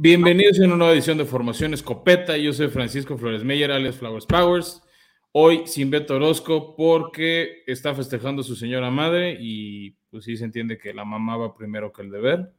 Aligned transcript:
Bienvenidos 0.00 0.60
a 0.60 0.64
una 0.64 0.76
nueva 0.76 0.92
edición 0.92 1.18
de 1.18 1.24
Formación 1.24 1.74
Escopeta. 1.74 2.36
Yo 2.36 2.52
soy 2.52 2.68
Francisco 2.68 3.18
Flores 3.18 3.42
Meyer, 3.42 3.72
alias 3.72 3.96
Flowers 3.96 4.26
Powers. 4.26 4.80
Hoy 5.32 5.62
sin 5.66 5.90
Beto 5.90 6.14
Orozco 6.14 6.76
porque 6.76 7.64
está 7.66 7.92
festejando 7.96 8.42
a 8.42 8.44
su 8.44 8.54
señora 8.54 8.92
madre 8.92 9.36
y 9.40 9.96
pues 10.08 10.22
sí 10.22 10.36
se 10.36 10.44
entiende 10.44 10.78
que 10.78 10.94
la 10.94 11.04
mamá 11.04 11.36
va 11.36 11.52
primero 11.52 11.92
que 11.92 12.02
el 12.02 12.12
deber. 12.12 12.52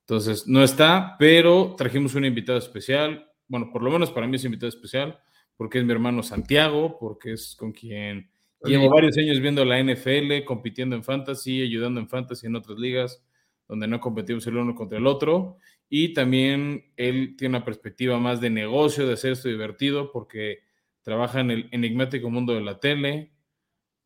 Entonces 0.00 0.48
no 0.48 0.64
está, 0.64 1.14
pero 1.20 1.76
trajimos 1.78 2.16
un 2.16 2.24
invitado 2.24 2.58
especial. 2.58 3.30
Bueno, 3.46 3.70
por 3.72 3.84
lo 3.84 3.92
menos 3.92 4.10
para 4.10 4.26
mí 4.26 4.34
es 4.34 4.44
invitado 4.44 4.68
especial 4.68 5.20
porque 5.56 5.78
es 5.78 5.84
mi 5.84 5.92
hermano 5.92 6.24
Santiago, 6.24 6.98
porque 6.98 7.34
es 7.34 7.54
con 7.54 7.70
quien 7.70 8.28
llevo 8.64 8.90
varios 8.90 9.16
años 9.18 9.38
viendo 9.38 9.64
la 9.64 9.80
NFL, 9.80 10.44
compitiendo 10.44 10.96
en 10.96 11.04
fantasy, 11.04 11.62
ayudando 11.62 12.00
en 12.00 12.08
fantasy 12.08 12.48
en 12.48 12.56
otras 12.56 12.76
ligas 12.76 13.22
donde 13.68 13.86
no 13.88 14.00
competimos 14.00 14.46
el 14.46 14.56
uno 14.56 14.74
contra 14.74 14.98
el 14.98 15.06
otro 15.06 15.58
y 15.88 16.14
también 16.14 16.92
él 16.96 17.36
tiene 17.36 17.56
una 17.56 17.64
perspectiva 17.64 18.18
más 18.18 18.40
de 18.40 18.50
negocio, 18.50 19.06
de 19.06 19.14
hacer 19.14 19.32
esto 19.32 19.48
divertido, 19.48 20.10
porque 20.12 20.60
trabaja 21.02 21.40
en 21.40 21.50
el 21.50 21.68
enigmático 21.72 22.30
mundo 22.30 22.54
de 22.54 22.62
la 22.62 22.80
tele, 22.80 23.32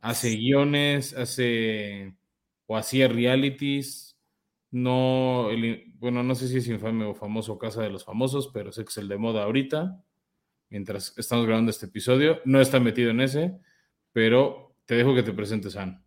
hace 0.01 0.37
guiones, 0.37 1.15
hace 1.15 2.15
o 2.67 2.77
hacía 2.77 3.09
realities. 3.09 4.19
No, 4.71 5.49
bueno, 5.95 6.23
no 6.23 6.35
sé 6.35 6.49
si 6.49 6.59
es 6.59 6.69
infame 6.69 7.05
o 7.05 7.15
famoso 7.15 7.59
Casa 7.59 7.83
de 7.83 7.91
los 7.91 8.05
Famosos, 8.05 8.51
pero 8.55 8.73
sé 8.73 8.85
que 8.85 8.91
es 8.91 8.99
el 8.99 9.09
de 9.09 9.19
moda 9.19 9.45
ahorita, 9.45 10.05
mientras 10.71 11.15
estamos 11.19 11.47
grabando 11.47 11.71
este 11.71 11.87
episodio. 11.87 12.41
No 12.45 12.61
está 12.61 12.81
metido 12.81 13.11
en 13.11 13.21
ese, 13.23 13.59
pero 14.13 14.77
te 14.87 14.97
dejo 14.97 15.15
que 15.15 15.23
te 15.23 15.33
presentes, 15.33 15.77
Ana. 15.77 16.05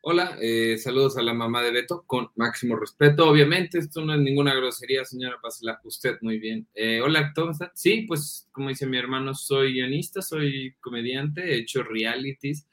Hola, 0.00 0.38
eh, 0.40 0.78
saludos 0.78 1.16
a 1.18 1.22
la 1.22 1.34
mamá 1.34 1.62
de 1.62 1.72
Beto, 1.72 2.04
con 2.06 2.30
máximo 2.36 2.76
respeto, 2.76 3.28
obviamente, 3.28 3.78
esto 3.78 4.04
no 4.04 4.14
es 4.14 4.20
ninguna 4.20 4.54
grosería, 4.54 5.04
señora, 5.04 5.40
pásela 5.42 5.80
usted 5.82 6.16
muy 6.20 6.38
bien. 6.38 6.68
Eh, 6.74 7.00
hola, 7.00 7.32
¿cómo 7.34 7.50
está? 7.50 7.72
Sí, 7.74 8.02
pues, 8.06 8.48
como 8.52 8.68
dice 8.68 8.86
mi 8.86 8.98
hermano, 8.98 9.34
soy 9.34 9.72
guionista, 9.72 10.22
soy 10.22 10.76
comediante, 10.80 11.42
he 11.42 11.58
hecho 11.58 11.82
realities, 11.82 12.68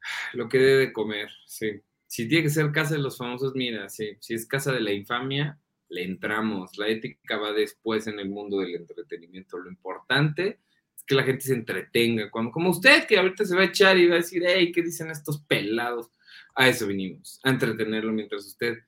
lo 0.34 0.48
que 0.48 0.58
debe 0.58 0.92
comer, 0.92 1.30
sí. 1.46 1.80
Si 2.06 2.28
tiene 2.28 2.44
que 2.44 2.50
ser 2.50 2.72
casa 2.72 2.94
de 2.94 3.00
los 3.00 3.16
famosos, 3.16 3.54
mira, 3.54 3.88
sí, 3.88 4.16
si 4.20 4.34
es 4.34 4.46
casa 4.46 4.72
de 4.72 4.80
la 4.80 4.92
infamia, 4.92 5.60
le 5.88 6.02
entramos, 6.02 6.76
la 6.78 6.88
ética 6.88 7.36
va 7.38 7.52
después 7.52 8.06
en 8.08 8.18
el 8.18 8.28
mundo 8.28 8.58
del 8.58 8.74
entretenimiento, 8.74 9.58
lo 9.58 9.70
importante 9.70 10.58
que 11.06 11.14
la 11.14 11.22
gente 11.22 11.42
se 11.42 11.54
entretenga, 11.54 12.30
cuando, 12.30 12.50
como 12.50 12.70
usted 12.70 13.06
que 13.06 13.18
ahorita 13.18 13.44
se 13.44 13.54
va 13.54 13.62
a 13.62 13.66
echar 13.66 13.98
y 13.98 14.06
va 14.06 14.14
a 14.14 14.18
decir, 14.18 14.42
hey, 14.46 14.72
¿qué 14.72 14.82
dicen 14.82 15.10
estos 15.10 15.42
pelados? 15.42 16.10
A 16.54 16.68
eso 16.68 16.86
vinimos, 16.86 17.40
a 17.42 17.50
entretenerlo 17.50 18.12
mientras 18.12 18.46
usted 18.46 18.78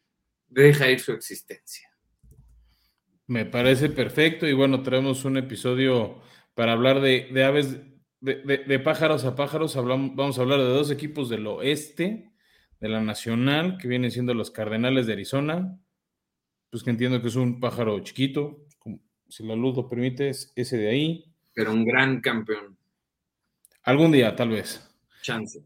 deja 0.49 0.91
ir 0.91 1.01
su 1.01 1.13
existencia. 1.13 1.91
Me 3.27 3.45
parece 3.45 3.89
perfecto 3.89 4.47
y 4.47 4.53
bueno, 4.53 4.83
traemos 4.83 5.25
un 5.25 5.37
episodio 5.37 6.23
para 6.55 6.73
hablar 6.73 7.01
de, 7.01 7.45
aves, 7.45 7.77
de, 8.21 8.79
pájaros 8.79 9.25
a 9.25 9.35
pájaros. 9.35 9.77
Hablamos, 9.77 10.15
vamos 10.15 10.39
a 10.39 10.43
hablar 10.43 10.61
de 10.61 10.67
dos 10.67 10.93
equipos 10.93 11.29
del 11.29 11.47
oeste, 11.47 12.31
de 12.79 12.89
la 12.89 13.01
Nacional, 13.01 13.79
que 13.79 13.89
vienen 13.89 14.13
siendo 14.13 14.33
los 14.33 14.53
Cardenales 14.53 15.07
de 15.07 15.15
Arizona, 15.15 15.81
pues 16.71 16.85
que 16.85 16.91
entiendo 16.91 17.21
que 17.21 17.29
es 17.29 17.37
un 17.37 17.59
pájaro 17.59 17.99
chiquito, 18.01 18.67
si 19.29 19.45
la 19.45 19.57
luz 19.57 19.77
lo 19.77 19.89
permite, 19.89 20.29
es 20.29 20.53
ese 20.57 20.77
de 20.77 20.89
ahí. 20.89 21.36
Pero 21.57 21.73
un 21.73 21.87
gran 21.87 22.21
campeón. 22.21 22.77
Algún 23.83 24.13
día, 24.13 24.37
tal 24.37 24.51
vez. 24.51 24.87
Chance. 25.23 25.65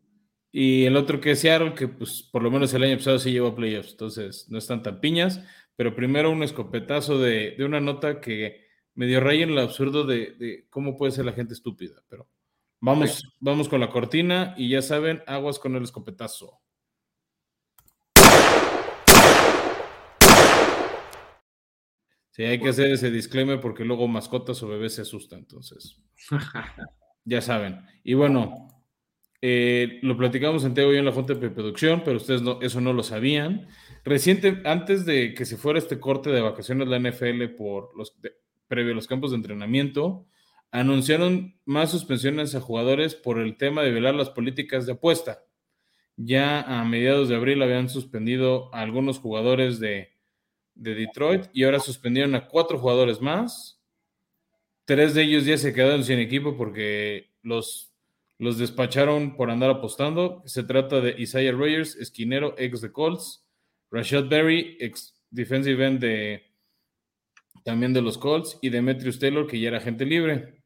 Y 0.52 0.84
el 0.84 0.96
otro 0.96 1.20
que 1.20 1.32
es 1.32 1.40
Seattle, 1.40 1.74
que 1.74 1.88
pues 1.88 2.22
por 2.22 2.44
lo 2.44 2.50
menos 2.50 2.72
el 2.72 2.84
año 2.84 2.96
pasado 2.96 3.18
sí 3.18 3.32
llevó 3.32 3.48
a 3.48 3.56
playoffs, 3.56 3.90
entonces 3.90 4.46
no 4.48 4.58
están 4.58 4.84
tan 4.84 5.00
piñas. 5.00 5.40
Pero 5.74 5.96
primero 5.96 6.30
un 6.30 6.44
escopetazo 6.44 7.18
de, 7.18 7.56
una 7.58 7.80
nota 7.80 8.20
que 8.20 8.68
me 8.94 9.06
dio 9.06 9.18
raya 9.18 9.42
en 9.42 9.50
el 9.50 9.58
absurdo 9.58 10.04
de, 10.04 10.68
cómo 10.70 10.96
puede 10.96 11.10
ser 11.10 11.24
la 11.24 11.32
gente 11.32 11.54
estúpida. 11.54 12.00
Pero 12.08 12.28
vamos, 12.78 13.24
vamos 13.40 13.68
con 13.68 13.80
la 13.80 13.90
cortina 13.90 14.54
y 14.56 14.68
ya 14.68 14.82
saben, 14.82 15.24
aguas 15.26 15.58
con 15.58 15.74
el 15.74 15.82
escopetazo. 15.82 16.60
Sí, 22.40 22.46
hay 22.46 22.58
que 22.58 22.70
hacer 22.70 22.90
ese 22.90 23.10
disclaimer 23.10 23.60
porque 23.60 23.84
luego 23.84 24.08
mascotas 24.08 24.62
o 24.62 24.68
bebés 24.68 24.94
se 24.94 25.02
asustan, 25.02 25.40
entonces. 25.40 25.98
ya 27.26 27.42
saben. 27.42 27.82
Y 28.02 28.14
bueno, 28.14 28.66
eh, 29.42 29.98
lo 30.00 30.16
platicamos 30.16 30.64
en 30.64 30.72
Teo 30.72 30.94
y 30.94 30.96
en 30.96 31.04
la 31.04 31.12
Junta 31.12 31.34
de 31.34 31.50
Producción, 31.50 32.00
pero 32.02 32.16
ustedes 32.16 32.40
eso 32.62 32.80
no 32.80 32.94
lo 32.94 33.02
sabían. 33.02 33.68
Reciente, 34.06 34.62
antes 34.64 35.04
de 35.04 35.34
que 35.34 35.44
se 35.44 35.58
fuera 35.58 35.78
este 35.78 36.00
corte 36.00 36.30
de 36.30 36.40
vacaciones 36.40 36.88
la 36.88 36.98
NFL 36.98 37.44
por 37.58 37.94
los 37.94 38.16
previo 38.68 38.92
a 38.92 38.96
los 38.96 39.06
campos 39.06 39.32
de 39.32 39.36
entrenamiento, 39.36 40.26
anunciaron 40.70 41.60
más 41.66 41.90
suspensiones 41.90 42.54
a 42.54 42.62
jugadores 42.62 43.14
por 43.14 43.38
el 43.38 43.58
tema 43.58 43.82
de 43.82 43.90
violar 43.90 44.14
las 44.14 44.30
políticas 44.30 44.86
de 44.86 44.92
apuesta. 44.92 45.44
Ya 46.16 46.62
a 46.62 46.86
mediados 46.86 47.28
de 47.28 47.36
abril 47.36 47.60
habían 47.60 47.90
suspendido 47.90 48.74
a 48.74 48.80
algunos 48.80 49.18
jugadores 49.18 49.78
de, 49.78 50.19
de 50.80 50.94
Detroit 50.94 51.44
y 51.52 51.64
ahora 51.64 51.78
suspendieron 51.78 52.34
a 52.34 52.48
cuatro 52.48 52.78
jugadores 52.78 53.20
más. 53.20 53.78
Tres 54.86 55.14
de 55.14 55.22
ellos 55.22 55.44
ya 55.44 55.56
se 55.56 55.72
quedaron 55.72 56.02
sin 56.02 56.18
equipo 56.18 56.56
porque 56.56 57.30
los 57.42 57.90
los 58.40 58.56
despacharon 58.56 59.36
por 59.36 59.50
andar 59.50 59.68
apostando. 59.68 60.42
Se 60.46 60.64
trata 60.64 61.02
de 61.02 61.14
Isaiah 61.18 61.52
Rogers, 61.52 61.94
esquinero, 61.96 62.54
ex 62.56 62.80
de 62.80 62.90
Colts. 62.90 63.46
Rashad 63.90 64.28
Berry, 64.30 64.78
ex 64.80 65.14
defensive 65.30 65.86
end 65.86 66.00
de 66.00 66.42
también 67.64 67.92
de 67.92 68.00
los 68.00 68.16
Colts. 68.16 68.58
Y 68.62 68.70
Demetrius 68.70 69.18
Taylor, 69.18 69.46
que 69.46 69.60
ya 69.60 69.68
era 69.68 69.76
agente 69.76 70.06
libre. 70.06 70.62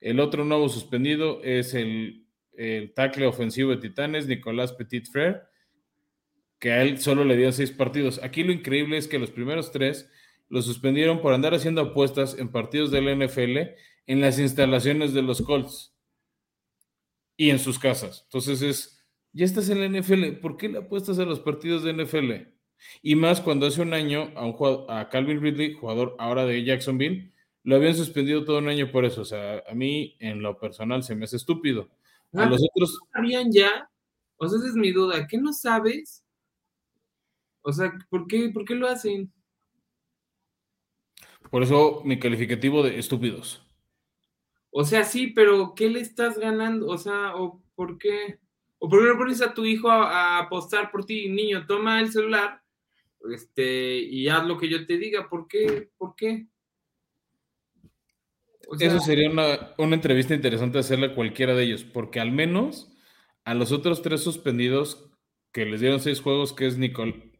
El 0.00 0.20
otro 0.20 0.44
nuevo 0.44 0.68
suspendido 0.68 1.42
es 1.42 1.74
el, 1.74 2.28
el 2.52 2.94
tackle 2.94 3.26
ofensivo 3.26 3.72
de 3.72 3.78
Titanes, 3.78 4.28
Nicolás 4.28 4.72
Petit 4.72 5.10
Frere, 5.10 5.40
que 6.66 6.72
a 6.72 6.82
él 6.82 6.98
solo 6.98 7.24
le 7.24 7.36
dio 7.36 7.52
seis 7.52 7.70
partidos. 7.70 8.18
Aquí 8.24 8.42
lo 8.42 8.50
increíble 8.50 8.96
es 8.96 9.06
que 9.06 9.20
los 9.20 9.30
primeros 9.30 9.70
tres 9.70 10.10
lo 10.48 10.60
suspendieron 10.62 11.20
por 11.20 11.32
andar 11.32 11.54
haciendo 11.54 11.80
apuestas 11.80 12.36
en 12.40 12.48
partidos 12.50 12.90
del 12.90 13.04
NFL 13.04 13.56
en 14.08 14.20
las 14.20 14.40
instalaciones 14.40 15.14
de 15.14 15.22
los 15.22 15.42
Colts 15.42 15.94
y 17.36 17.50
en 17.50 17.60
sus 17.60 17.78
casas. 17.78 18.22
Entonces 18.24 18.62
es, 18.62 19.06
ya 19.32 19.44
estás 19.44 19.68
en 19.68 19.78
la 19.78 20.00
NFL, 20.00 20.40
¿por 20.40 20.56
qué 20.56 20.68
le 20.68 20.78
apuestas 20.78 21.20
a 21.20 21.24
los 21.24 21.38
partidos 21.38 21.84
de 21.84 21.92
NFL? 21.92 22.32
Y 23.00 23.14
más 23.14 23.40
cuando 23.40 23.66
hace 23.66 23.80
un 23.80 23.94
año 23.94 24.32
a, 24.34 24.44
un 24.44 24.56
a 24.88 25.08
Calvin 25.08 25.40
Ridley, 25.40 25.74
jugador 25.74 26.16
ahora 26.18 26.46
de 26.46 26.64
Jacksonville, 26.64 27.32
lo 27.62 27.76
habían 27.76 27.94
suspendido 27.94 28.44
todo 28.44 28.58
un 28.58 28.66
año 28.66 28.90
por 28.90 29.04
eso. 29.04 29.20
O 29.20 29.24
sea, 29.24 29.62
a 29.68 29.72
mí 29.72 30.16
en 30.18 30.42
lo 30.42 30.58
personal 30.58 31.04
se 31.04 31.14
me 31.14 31.26
hace 31.26 31.36
estúpido. 31.36 31.90
A 32.34 32.42
ah, 32.42 32.46
los 32.46 32.60
otros... 32.60 32.98
¿Sabían 33.12 33.52
ya? 33.52 33.88
O 34.38 34.48
sea, 34.48 34.58
esa 34.58 34.66
es 34.66 34.74
mi 34.74 34.90
duda. 34.90 35.28
¿Qué 35.28 35.38
no 35.38 35.52
sabes? 35.52 36.25
O 37.66 37.72
sea, 37.72 37.92
¿por 38.08 38.28
qué, 38.28 38.48
¿por 38.50 38.64
qué 38.64 38.76
lo 38.76 38.86
hacen? 38.86 39.32
Por 41.50 41.64
eso 41.64 42.00
mi 42.04 42.16
calificativo 42.16 42.80
de 42.84 42.96
estúpidos. 42.96 43.60
O 44.70 44.84
sea, 44.84 45.02
sí, 45.02 45.32
pero 45.34 45.74
¿qué 45.74 45.90
le 45.90 45.98
estás 45.98 46.38
ganando? 46.38 46.86
O 46.86 46.96
sea, 46.96 47.34
¿o 47.34 47.60
por 47.74 47.98
qué? 47.98 48.38
¿O 48.78 48.88
por 48.88 49.00
qué 49.00 49.08
no 49.08 49.18
pones 49.18 49.42
a 49.42 49.52
tu 49.52 49.64
hijo 49.64 49.90
a, 49.90 50.38
apostar 50.38 50.92
por 50.92 51.04
ti? 51.04 51.28
Niño, 51.28 51.66
toma 51.66 52.00
el 52.00 52.12
celular 52.12 52.62
este, 53.32 53.98
y 53.98 54.28
haz 54.28 54.46
lo 54.46 54.58
que 54.58 54.68
yo 54.68 54.86
te 54.86 54.96
diga. 54.96 55.28
¿Por 55.28 55.48
qué? 55.48 55.90
¿Por 55.98 56.14
qué? 56.14 56.46
Eso 58.78 59.00
sería 59.00 59.28
una, 59.28 59.74
entrevista 59.92 60.34
interesante 60.34 60.78
hacerle 60.78 61.06
a 61.06 61.14
cualquiera 61.16 61.54
de 61.54 61.64
ellos, 61.64 61.82
porque 61.82 62.20
al 62.20 62.30
menos 62.30 62.92
a 63.44 63.54
los 63.54 63.72
otros 63.72 64.02
tres 64.02 64.20
suspendidos 64.20 65.10
que 65.50 65.66
les 65.66 65.80
dieron 65.80 65.98
seis 65.98 66.20
juegos, 66.20 66.52
que 66.52 66.66
es 66.66 66.78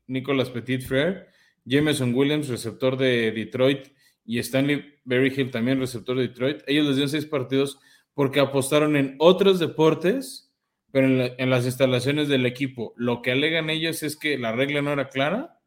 Nicolas 0.07 0.51
Petit 0.51 0.83
Frere, 0.83 1.27
Jameson 1.65 2.15
Williams, 2.15 2.49
receptor 2.49 2.97
de 2.97 3.33
Detroit, 3.33 3.89
y 4.27 4.41
Stanley 4.41 4.85
Berryhill, 5.05 5.51
también 5.51 5.79
receptor 5.79 6.17
de 6.17 6.29
Detroit, 6.29 6.63
ellos 6.67 6.87
les 6.87 6.97
dieron 6.97 7.11
seis 7.11 7.27
partidos 7.27 7.79
porque 8.13 8.41
apostaron 8.41 8.97
en 8.97 9.15
otros 9.19 9.59
deportes, 9.59 10.53
pero 10.91 11.07
en, 11.07 11.51
las 11.51 11.65
instalaciones 11.65 12.29
del 12.29 12.45
equipo. 12.45 12.93
Lo 12.97 13.23
que 13.23 13.33
alegan 13.33 13.71
ellos 13.71 14.03
es 14.03 14.17
que 14.17 14.37
la 14.39 14.53
regla 14.53 14.83
no 14.83 14.93
era 14.93 15.09
clara. 15.09 15.61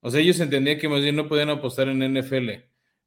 O 0.00 0.10
sea, 0.10 0.20
ellos 0.20 0.40
entendían 0.40 0.78
que 0.78 0.88
más 0.88 1.02
bien 1.02 1.16
no 1.16 1.28
podían 1.28 1.50
apostar 1.50 1.88
en 1.88 1.98
NFL, 1.98 2.50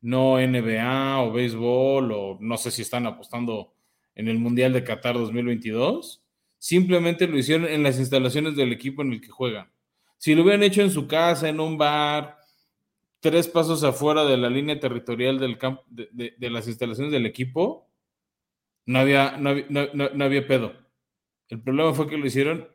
no 0.02 0.38
NBA 0.38 1.22
o 1.22 1.32
béisbol, 1.32 2.12
o 2.12 2.38
no 2.42 2.58
sé 2.58 2.70
si 2.72 2.82
están 2.82 3.08
apostando 3.08 3.74
en 4.16 4.28
el 4.28 4.38
Mundial 4.38 4.74
de 4.74 4.84
Qatar 4.84 5.16
2022. 5.16 6.24
Simplemente 6.58 7.28
lo 7.28 7.38
hicieron 7.38 7.68
en 7.68 7.84
las 7.84 7.98
instalaciones 7.98 8.56
del 8.56 8.74
equipo 8.74 9.02
en 9.02 9.14
el 9.14 9.22
que 9.22 9.30
juegan. 9.30 9.72
Si 10.22 10.36
lo 10.36 10.44
hubieran 10.44 10.62
hecho 10.62 10.84
en 10.84 10.92
su 10.92 11.08
casa, 11.08 11.50
en 11.50 11.60
un 11.60 11.80
bar, 11.80 12.38
tres 13.22 13.48
pasos 13.48 13.84
afuera 13.84 14.24
de 14.24 14.38
la 14.38 14.52
línea 14.52 14.80
territorial 14.80 15.40
de, 15.40 16.50
las 16.52 16.68
instalaciones 16.68 17.12
del 17.12 17.26
equipo, 17.26 17.90
no 18.86 19.00
había, 19.00 19.36
no 19.38 19.50
había, 20.24 20.46
pedo. 20.46 20.74
El 21.50 21.64
problema 21.64 21.92
fue 21.96 22.08
que 22.08 22.18
lo 22.18 22.28
hicieron 22.28 22.68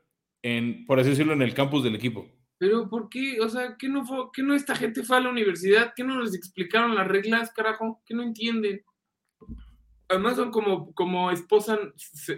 en, 0.43 0.87
por 0.87 0.99
así 0.99 1.11
decirlo, 1.11 1.35
en 1.35 1.43
el 1.43 1.55
campus 1.55 1.85
del 1.85 1.95
equipo. 1.95 2.29
Pero 2.59 2.91
¿por 2.91 3.09
qué? 3.09 3.41
O 3.41 3.49
sea, 3.49 3.77
¿qué 3.79 3.89
no, 3.89 4.05
fue, 4.05 4.25
¿qué 4.33 4.43
no 4.43 4.57
esta 4.57 4.75
gente 4.75 5.05
fue 5.05 5.19
a 5.19 5.21
la 5.21 5.31
universidad? 5.31 5.93
¿Qué 5.95 6.03
no 6.03 6.21
les 6.21 6.35
explicaron 6.35 6.97
las 6.97 7.07
reglas, 7.07 7.53
carajo? 7.53 8.03
¿Qué 8.05 8.13
no 8.13 8.25
entienden? 8.25 8.83
Además 10.09 10.35
son 10.35 10.51
como, 10.51 10.93
como 10.95 11.31
esposa, 11.31 11.79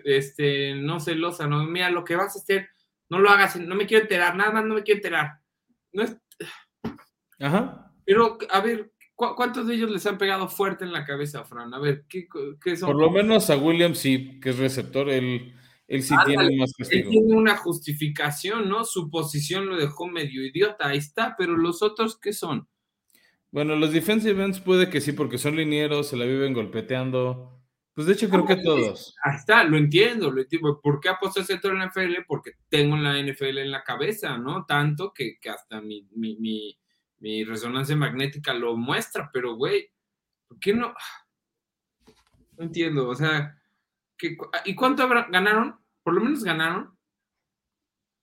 este, 0.05 0.75
no 0.75 1.01
celosa, 1.01 1.47
¿no? 1.47 1.65
Mira, 1.65 1.89
lo 1.89 2.05
que 2.05 2.15
vas 2.15 2.37
a 2.37 2.41
hacer, 2.41 2.69
no 3.09 3.19
lo 3.19 3.31
hagas, 3.31 3.57
no 3.57 3.75
me 3.75 3.87
quiero 3.87 4.03
enterar, 4.03 4.37
nada 4.37 4.53
más 4.53 4.65
no 4.65 4.75
me 4.75 4.83
quiero 4.83 4.99
enterar. 4.99 5.41
No 5.93 6.03
es... 6.03 6.17
Ajá. 7.41 7.93
Pero, 8.05 8.39
a 8.51 8.61
ver, 8.61 8.93
¿cuántos 9.15 9.67
de 9.67 9.75
ellos 9.75 9.91
les 9.91 10.07
han 10.07 10.19
pegado 10.19 10.49
fuerte 10.49 10.85
en 10.85 10.93
la 10.93 11.05
cabeza, 11.05 11.45
Fran? 11.45 11.73
A 11.75 11.79
ver, 11.79 12.05
¿qué, 12.09 12.27
qué 12.63 12.77
son? 12.77 12.93
Por 12.93 13.01
lo 13.01 13.11
menos 13.11 13.51
a 13.51 13.57
William 13.57 13.95
sí, 13.95 14.41
que 14.41 14.51
es 14.51 14.59
receptor, 14.59 15.09
él 15.09 15.55
él 15.89 16.03
sí 16.03 16.15
tiene 16.27 16.55
más 16.57 16.75
castigo. 16.75 17.03
Él 17.03 17.11
tiene 17.11 17.35
una 17.35 17.57
justificación, 17.57 18.69
¿no? 18.69 18.85
Su 18.85 19.11
posición 19.11 19.67
lo 19.67 19.77
dejó 19.77 20.07
medio 20.07 20.45
idiota, 20.45 20.89
ahí 20.89 20.99
está, 20.99 21.35
pero 21.37 21.57
los 21.57 21.83
otros, 21.83 22.19
¿qué 22.21 22.35
son? 22.35 22.69
Bueno, 23.51 23.75
los 23.75 23.93
defensive 23.93 24.45
ends 24.45 24.61
puede 24.61 24.91
que 24.91 25.01
sí, 25.01 25.13
porque 25.13 25.39
son 25.39 25.57
linieros, 25.57 26.09
se 26.09 26.19
la 26.19 26.27
viven 26.27 26.53
golpeteando. 26.53 27.58
Pues 27.99 28.07
de 28.07 28.13
hecho 28.13 28.31
creo 28.31 28.47
que 28.47 28.55
todos. 28.55 29.13
Ahí 29.25 29.35
está, 29.35 29.65
lo 29.65 29.77
entiendo, 29.77 30.31
lo 30.31 30.41
entiendo. 30.41 30.81
¿Por 30.81 31.01
qué 31.01 31.09
aposté 31.09 31.43
centro 31.43 31.73
en 31.73 31.81
la 31.81 31.87
NFL? 31.87 32.23
Porque 32.29 32.53
tengo 32.69 32.97
la 32.97 33.21
NFL 33.21 33.59
en 33.59 33.73
la 33.73 33.83
cabeza, 33.83 34.39
¿no? 34.39 34.65
Tanto 34.67 35.13
que, 35.13 35.37
hasta 35.53 35.81
mi, 35.81 36.07
mi, 36.15 37.45
resonancia 37.45 37.97
magnética 37.97 38.55
lo 38.55 38.77
muestra, 38.77 39.29
pero 39.33 39.57
güey, 39.57 39.91
¿por 40.47 40.61
qué 40.61 40.75
no? 40.75 40.95
No 42.57 42.65
entiendo, 42.67 43.09
o 43.09 43.17
sea, 43.17 43.61
¿y 44.65 44.77
cuánto 44.77 45.09
ganaron? 45.09 45.81
¿Por 46.05 46.15
lo 46.15 46.21
menos 46.21 46.45
ganaron? 46.45 46.97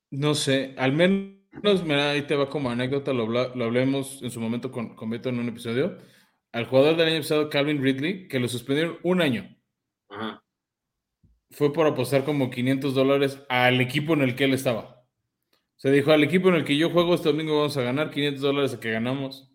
No 0.09 0.35
sé, 0.35 0.73
al 0.77 0.93
menos, 0.93 1.83
mira, 1.83 2.11
ahí 2.11 2.21
te 2.21 2.37
va 2.37 2.49
como 2.49 2.69
anécdota, 2.69 3.11
lo, 3.11 3.27
lo 3.27 3.65
hablemos 3.65 4.21
en 4.23 4.31
su 4.31 4.39
momento 4.39 4.71
con, 4.71 4.95
con, 4.95 5.09
Beto 5.09 5.27
en 5.27 5.39
un 5.39 5.49
episodio. 5.49 5.97
Al 6.53 6.65
jugador 6.65 6.95
del 6.95 7.09
año 7.09 7.19
pasado, 7.19 7.49
Calvin 7.49 7.83
Ridley, 7.83 8.29
que 8.29 8.39
lo 8.39 8.47
suspendieron 8.47 8.99
un 9.03 9.19
año. 9.19 9.54
Fue 11.51 11.71
por 11.71 11.87
apostar 11.87 12.25
como 12.25 12.49
500 12.49 12.93
dólares 12.93 13.39
al 13.49 13.79
equipo 13.81 14.13
en 14.13 14.21
el 14.21 14.35
que 14.35 14.45
él 14.45 14.53
estaba. 14.53 15.05
Se 15.75 15.91
dijo, 15.91 16.11
al 16.11 16.23
equipo 16.23 16.49
en 16.49 16.55
el 16.55 16.65
que 16.65 16.77
yo 16.77 16.89
juego 16.89 17.15
este 17.15 17.29
domingo 17.29 17.57
vamos 17.57 17.77
a 17.77 17.81
ganar 17.81 18.11
500 18.11 18.41
dólares 18.41 18.73
a 18.73 18.79
que 18.79 18.91
ganamos 18.91 19.51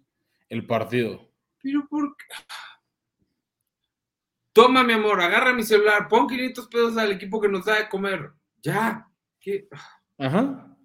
el 0.49 0.67
partido. 0.67 1.31
Pero 1.63 1.87
¿por 1.89 2.17
qué? 2.17 2.25
Toma, 4.53 4.83
mi 4.83 4.93
amor, 4.93 5.21
agarra 5.21 5.53
mi 5.53 5.63
celular, 5.63 6.09
pon 6.09 6.27
500 6.27 6.67
pesos 6.69 6.97
al 6.97 7.13
equipo 7.13 7.41
que 7.41 7.49
nos 7.49 7.65
da 7.65 7.77
de 7.77 7.89
comer. 7.89 8.33
Ya. 8.63 9.07
¿Qué? 9.39 9.69
Ajá. 10.19 10.77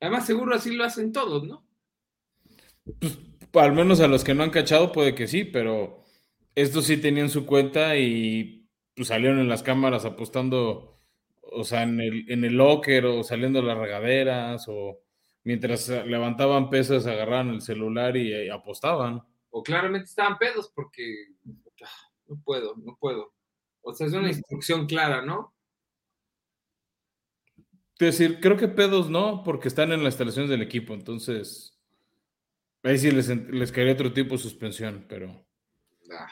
Además, 0.00 0.26
seguro 0.26 0.54
así 0.54 0.74
lo 0.74 0.84
hacen 0.84 1.12
todos, 1.12 1.44
¿no? 1.44 1.66
Pues, 3.50 3.64
al 3.64 3.72
menos 3.72 4.00
a 4.00 4.08
los 4.08 4.22
que 4.22 4.34
no 4.34 4.42
han 4.42 4.50
cachado, 4.50 4.92
puede 4.92 5.14
que 5.14 5.26
sí, 5.26 5.44
pero 5.44 6.03
estos 6.54 6.86
sí 6.86 6.96
tenían 6.96 7.30
su 7.30 7.46
cuenta 7.46 7.96
y 7.96 8.68
pues, 8.94 9.08
salieron 9.08 9.40
en 9.40 9.48
las 9.48 9.62
cámaras 9.62 10.04
apostando, 10.04 11.00
o 11.42 11.64
sea, 11.64 11.82
en 11.82 12.00
el, 12.00 12.30
en 12.30 12.44
el 12.44 12.56
locker 12.56 13.06
o 13.06 13.22
saliendo 13.22 13.62
las 13.62 13.78
regaderas 13.78 14.64
o 14.68 15.00
mientras 15.42 15.88
levantaban 15.88 16.70
pesas 16.70 17.06
agarraban 17.06 17.50
el 17.50 17.60
celular 17.60 18.16
y, 18.16 18.32
y 18.32 18.48
apostaban. 18.48 19.22
O 19.50 19.62
claramente 19.62 20.06
estaban 20.06 20.38
pedos 20.38 20.70
porque 20.74 21.28
no 22.26 22.40
puedo, 22.42 22.74
no 22.76 22.96
puedo. 22.96 23.32
O 23.82 23.92
sea, 23.92 24.06
es 24.06 24.12
una 24.14 24.28
instrucción 24.28 24.86
clara, 24.86 25.22
¿no? 25.22 25.54
Es 27.98 28.18
decir, 28.18 28.40
creo 28.40 28.56
que 28.56 28.68
pedos 28.68 29.08
no, 29.08 29.42
porque 29.44 29.68
están 29.68 29.92
en 29.92 30.02
las 30.02 30.14
instalaciones 30.14 30.50
del 30.50 30.62
equipo, 30.62 30.94
entonces 30.94 31.78
ahí 32.82 32.98
sí 32.98 33.10
les, 33.10 33.28
les 33.28 33.72
caería 33.72 33.94
otro 33.94 34.12
tipo 34.12 34.32
de 34.32 34.38
suspensión, 34.38 35.06
pero... 35.08 35.46
Ah. 36.10 36.28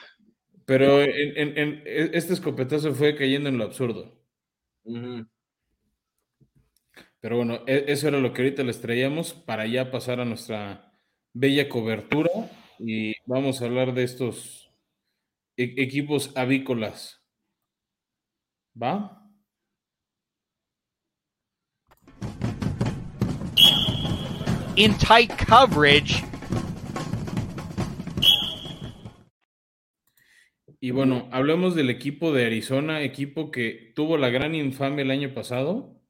Pero 0.64 1.02
en, 1.02 1.82
e, 1.84 2.10
este 2.14 2.32
escopetazo 2.32 2.94
fue 2.94 3.16
cayendo 3.16 3.48
en 3.48 3.58
lo 3.58 3.64
absurdo. 3.64 4.12
Pero 7.20 7.36
bueno, 7.36 7.60
e, 7.66 7.84
eso 7.88 8.08
era 8.08 8.18
lo 8.18 8.32
que 8.32 8.42
ahorita 8.42 8.62
les 8.62 8.80
traíamos 8.80 9.32
para 9.32 9.66
ya 9.66 9.90
pasar 9.90 10.20
a 10.20 10.24
nuestra 10.24 10.92
bella 11.32 11.68
cobertura 11.68 12.30
y 12.78 13.14
vamos 13.26 13.62
a 13.62 13.66
hablar 13.66 13.94
de 13.94 14.04
estos 14.04 14.72
e-, 15.56 15.74
equipos 15.82 16.32
avícolas. 16.36 17.20
¿Va? 18.80 19.18
In 24.76 24.96
tight 24.98 25.30
coverage. 25.36 26.31
Y 30.84 30.90
bueno, 30.90 31.28
hablemos 31.30 31.76
del 31.76 31.90
equipo 31.90 32.32
de 32.32 32.44
Arizona, 32.44 33.02
equipo 33.02 33.52
que 33.52 33.92
tuvo 33.94 34.18
la 34.18 34.30
gran 34.30 34.56
infamia 34.56 35.02
el 35.02 35.12
año 35.12 35.32
pasado, 35.32 36.02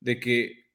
de 0.00 0.18
que 0.18 0.66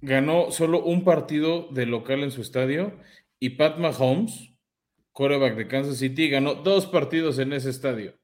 ganó 0.00 0.50
solo 0.50 0.82
un 0.82 1.04
partido 1.04 1.68
de 1.72 1.84
local 1.84 2.22
en 2.22 2.30
su 2.30 2.40
estadio 2.40 2.98
y 3.38 3.50
Pat 3.50 3.76
Mahomes 3.76 4.54
coreback 5.12 5.56
de 5.56 5.68
Kansas 5.68 5.98
City, 5.98 6.30
ganó 6.30 6.54
dos 6.54 6.86
partidos 6.86 7.38
en 7.38 7.52
ese 7.52 7.68
estadio. 7.68 8.18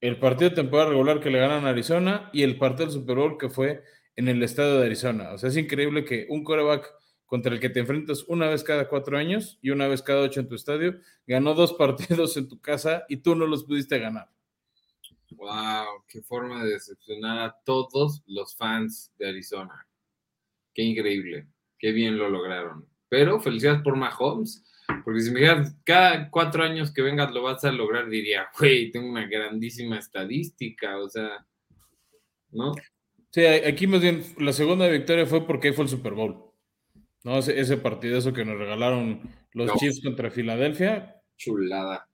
El 0.00 0.18
partido 0.18 0.50
de 0.50 0.56
temporada 0.56 0.90
regular 0.90 1.20
que 1.20 1.30
le 1.30 1.38
ganan 1.38 1.66
a 1.66 1.70
Arizona 1.70 2.30
y 2.32 2.42
el 2.42 2.58
partido 2.58 2.86
del 2.86 2.94
Super 3.00 3.14
Bowl 3.14 3.38
que 3.38 3.48
fue 3.48 3.84
en 4.16 4.26
el 4.26 4.42
estado 4.42 4.80
de 4.80 4.86
Arizona. 4.86 5.34
O 5.34 5.38
sea, 5.38 5.50
es 5.50 5.56
increíble 5.56 6.04
que 6.04 6.26
un 6.30 6.42
coreback 6.42 6.92
contra 7.28 7.54
el 7.54 7.60
que 7.60 7.70
te 7.70 7.78
enfrentas 7.78 8.24
una 8.26 8.48
vez 8.48 8.64
cada 8.64 8.88
cuatro 8.88 9.16
años 9.16 9.60
y 9.62 9.70
una 9.70 9.86
vez 9.86 10.02
cada 10.02 10.22
ocho 10.22 10.40
en 10.40 10.48
tu 10.48 10.56
estadio, 10.56 10.98
ganó 11.28 11.54
dos 11.54 11.72
partidos 11.78 12.36
en 12.36 12.48
tu 12.48 12.60
casa 12.60 13.04
y 13.08 13.18
tú 13.18 13.36
no 13.36 13.46
los 13.46 13.62
pudiste 13.62 14.00
ganar. 14.00 14.28
Wow, 15.30 16.04
qué 16.08 16.20
forma 16.22 16.64
de 16.64 16.72
decepcionar 16.72 17.38
a 17.38 17.56
todos 17.64 18.24
los 18.26 18.56
fans 18.56 19.12
de 19.16 19.28
Arizona. 19.28 19.86
Qué 20.74 20.82
increíble, 20.82 21.46
qué 21.78 21.92
bien 21.92 22.18
lo 22.18 22.28
lograron. 22.28 22.88
Pero 23.08 23.38
felicidades 23.38 23.82
por 23.82 23.94
Mahomes 23.94 24.64
porque 25.04 25.20
si 25.20 25.30
me 25.30 25.40
dijeras, 25.40 25.76
cada 25.84 26.30
cuatro 26.30 26.62
años 26.62 26.92
que 26.92 27.02
vengas 27.02 27.30
lo 27.32 27.42
vas 27.42 27.64
a 27.64 27.72
lograr, 27.72 28.08
diría, 28.08 28.48
güey, 28.58 28.90
tengo 28.90 29.08
una 29.08 29.26
grandísima 29.26 29.98
estadística, 29.98 30.98
o 30.98 31.08
sea, 31.08 31.46
¿no? 32.50 32.72
Sí, 33.30 33.44
aquí 33.44 33.86
más 33.86 34.00
bien 34.00 34.22
la 34.38 34.52
segunda 34.52 34.88
victoria 34.88 35.26
fue 35.26 35.46
porque 35.46 35.74
fue 35.74 35.84
el 35.84 35.90
Super 35.90 36.14
Bowl. 36.14 36.47
¿No? 37.28 37.38
Ese, 37.38 37.60
ese 37.60 37.76
partidazo 37.76 38.32
que 38.32 38.46
nos 38.46 38.58
regalaron 38.58 39.20
los 39.52 39.74
Chiefs 39.74 40.00
contra 40.02 40.30
Filadelfia. 40.30 41.20
Chulada. 41.36 42.08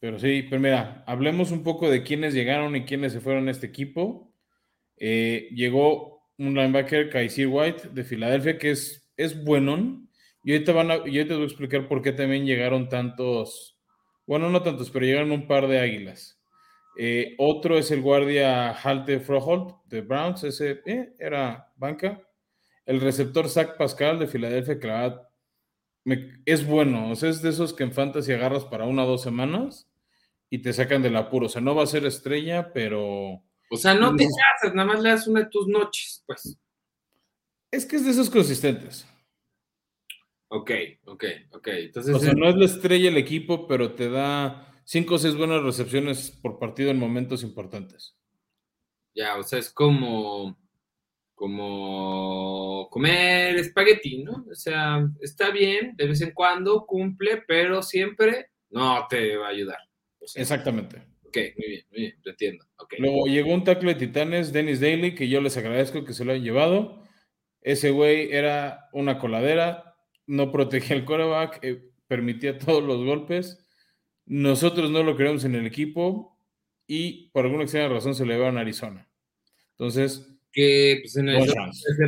Pero 0.00 0.18
sí, 0.18 0.46
pero 0.48 0.62
mira, 0.62 1.04
hablemos 1.06 1.50
un 1.50 1.62
poco 1.62 1.90
de 1.90 2.02
quiénes 2.02 2.32
llegaron 2.32 2.74
y 2.76 2.86
quiénes 2.86 3.12
se 3.12 3.20
fueron 3.20 3.46
a 3.46 3.50
este 3.50 3.66
equipo. 3.66 4.32
Eh, 4.96 5.50
llegó 5.52 6.30
un 6.38 6.54
linebacker, 6.54 7.10
Kaiser 7.10 7.46
White, 7.46 7.90
de 7.92 8.04
Filadelfia, 8.04 8.56
que 8.56 8.70
es, 8.70 9.06
es 9.18 9.44
buenón, 9.44 10.08
y 10.42 10.52
ahorita, 10.52 10.72
van 10.72 10.90
a, 10.90 11.02
te 11.04 11.10
voy 11.10 11.42
a 11.42 11.44
explicar 11.44 11.86
por 11.86 12.00
qué 12.00 12.12
también 12.12 12.46
llegaron 12.46 12.88
tantos, 12.88 13.78
bueno, 14.26 14.48
no 14.48 14.62
tantos, 14.62 14.90
pero 14.90 15.04
llegaron 15.04 15.30
un 15.30 15.46
par 15.46 15.68
de 15.68 15.80
águilas. 15.80 16.40
Eh, 16.96 17.34
otro 17.36 17.76
es 17.76 17.90
el 17.90 18.00
guardia 18.00 18.70
Halte 18.70 19.20
Froholt 19.20 19.84
de 19.86 20.00
Browns, 20.00 20.44
ese 20.44 20.80
eh, 20.86 21.14
era 21.18 21.70
banca. 21.76 22.20
El 22.86 23.00
receptor 23.00 23.48
Zach 23.48 23.76
Pascal 23.76 24.18
de 24.18 24.26
Filadelfia, 24.26 24.78
que 24.78 25.20
es 26.44 26.66
bueno, 26.66 27.10
o 27.10 27.14
sea, 27.16 27.30
es 27.30 27.40
de 27.42 27.50
esos 27.50 27.72
que 27.72 27.82
en 27.82 27.92
fantasy 27.92 28.32
agarras 28.32 28.64
para 28.64 28.84
una 28.84 29.04
o 29.04 29.08
dos 29.08 29.22
semanas 29.22 29.90
y 30.50 30.58
te 30.58 30.72
sacan 30.72 31.02
del 31.02 31.16
apuro. 31.16 31.46
O 31.46 31.48
sea, 31.48 31.60
no 31.60 31.74
va 31.74 31.82
a 31.82 31.86
ser 31.86 32.04
estrella, 32.04 32.72
pero. 32.72 33.42
O 33.70 33.76
sea, 33.76 33.94
no 33.94 34.14
te 34.14 34.26
casas, 34.26 34.74
nada 34.74 34.86
más 34.86 35.02
le 35.02 35.08
das 35.08 35.26
una 35.26 35.40
de 35.40 35.50
tus 35.50 35.66
noches, 35.66 36.22
pues. 36.26 36.58
Es 37.70 37.86
que 37.86 37.96
es 37.96 38.04
de 38.04 38.12
esos 38.12 38.30
consistentes. 38.30 39.06
Ok, 40.48 40.70
ok, 41.06 41.24
ok. 41.50 41.68
Entonces, 41.68 42.14
o 42.14 42.18
sea, 42.20 42.32
no 42.34 42.48
es 42.48 42.54
la 42.54 42.66
estrella 42.66 43.08
el 43.08 43.16
equipo, 43.16 43.66
pero 43.66 43.94
te 43.94 44.08
da 44.08 44.80
cinco 44.84 45.16
o 45.16 45.18
seis 45.18 45.34
buenas 45.34 45.62
recepciones 45.62 46.30
por 46.30 46.60
partido 46.60 46.90
en 46.90 46.98
momentos 46.98 47.42
importantes. 47.42 48.16
Ya, 49.14 49.36
o 49.36 49.42
sea, 49.42 49.58
es 49.58 49.70
como, 49.70 50.56
como 51.44 52.88
comer 52.90 53.56
espagueti, 53.56 54.22
¿no? 54.22 54.46
O 54.50 54.54
sea, 54.54 55.06
está 55.20 55.50
bien, 55.50 55.94
de 55.94 56.06
vez 56.06 56.22
en 56.22 56.30
cuando 56.30 56.86
cumple, 56.86 57.42
pero 57.46 57.82
siempre 57.82 58.46
no 58.70 59.06
te 59.10 59.36
va 59.36 59.48
a 59.48 59.50
ayudar. 59.50 59.76
Exactamente. 60.36 61.02
Ok, 61.22 61.36
muy 61.58 61.68
bien, 61.68 61.86
muy 61.90 62.00
bien, 62.00 62.14
lo 62.22 62.30
entiendo. 62.30 62.64
Luego 62.96 63.26
llegó 63.26 63.52
un 63.52 63.62
tackle 63.62 63.92
de 63.92 64.06
Titanes, 64.06 64.54
Dennis 64.54 64.80
Daly, 64.80 65.14
que 65.14 65.28
yo 65.28 65.42
les 65.42 65.54
agradezco 65.58 66.02
que 66.06 66.14
se 66.14 66.24
lo 66.24 66.32
hayan 66.32 66.44
llevado. 66.44 67.02
Ese 67.60 67.90
güey 67.90 68.32
era 68.32 68.88
una 68.94 69.18
coladera, 69.18 69.98
no 70.26 70.50
protegía 70.50 70.96
el 70.96 71.04
coreback, 71.04 71.58
eh, 71.60 71.90
permitía 72.06 72.56
todos 72.58 72.82
los 72.82 73.04
golpes. 73.04 73.68
Nosotros 74.24 74.90
no 74.90 75.02
lo 75.02 75.14
creemos 75.14 75.44
en 75.44 75.56
el 75.56 75.66
equipo 75.66 76.40
y 76.86 77.28
por 77.32 77.44
alguna 77.44 77.64
extraña 77.64 77.90
razón 77.90 78.14
se 78.14 78.24
le 78.24 78.38
va 78.38 78.48
a 78.48 78.58
Arizona. 78.58 79.10
Entonces, 79.72 80.33
que 80.54 81.00
pues, 81.02 81.16
en 81.16 81.28
el 81.28 81.52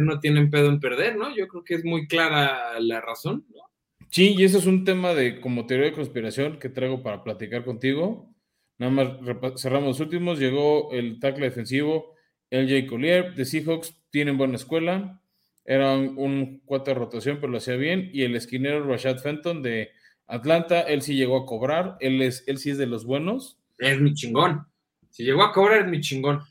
no 0.02 0.20
tienen 0.20 0.50
pedo 0.50 0.68
en 0.68 0.78
perder, 0.78 1.16
¿no? 1.16 1.36
Yo 1.36 1.48
creo 1.48 1.64
que 1.64 1.74
es 1.74 1.84
muy 1.84 2.06
clara 2.06 2.78
la 2.78 3.00
razón, 3.00 3.44
¿no? 3.52 3.62
Sí, 4.08 4.34
y 4.38 4.44
ese 4.44 4.58
es 4.58 4.66
un 4.66 4.84
tema 4.84 5.14
de 5.14 5.40
como 5.40 5.66
teoría 5.66 5.86
de 5.86 5.92
conspiración 5.92 6.58
que 6.58 6.68
traigo 6.68 7.02
para 7.02 7.24
platicar 7.24 7.64
contigo. 7.64 8.32
Nada 8.78 8.92
más 8.92 9.60
cerramos 9.60 9.88
los 9.88 10.00
últimos. 10.00 10.38
Llegó 10.38 10.92
el 10.92 11.18
tackle 11.18 11.46
defensivo 11.46 12.14
LJ 12.50 12.86
Collier 12.86 13.34
de 13.34 13.44
Seahawks. 13.44 13.96
Tienen 14.10 14.38
buena 14.38 14.54
escuela. 14.54 15.20
Era 15.64 15.94
un, 15.94 16.16
un 16.16 16.62
cuate 16.64 16.92
de 16.92 16.94
rotación, 16.94 17.38
pero 17.40 17.50
lo 17.50 17.58
hacía 17.58 17.74
bien. 17.74 18.10
Y 18.12 18.22
el 18.22 18.36
esquinero 18.36 18.86
Rashad 18.86 19.18
Fenton 19.18 19.60
de 19.60 19.90
Atlanta. 20.28 20.82
Él 20.82 21.02
sí 21.02 21.16
llegó 21.16 21.36
a 21.38 21.46
cobrar. 21.46 21.96
Él, 21.98 22.22
es, 22.22 22.44
él 22.46 22.58
sí 22.58 22.70
es 22.70 22.78
de 22.78 22.86
los 22.86 23.04
buenos. 23.04 23.58
Es 23.76 24.00
mi 24.00 24.14
chingón. 24.14 24.66
Si 25.10 25.24
llegó 25.24 25.42
a 25.42 25.52
cobrar, 25.52 25.80
es 25.82 25.88
mi 25.88 26.00
chingón. 26.00 26.42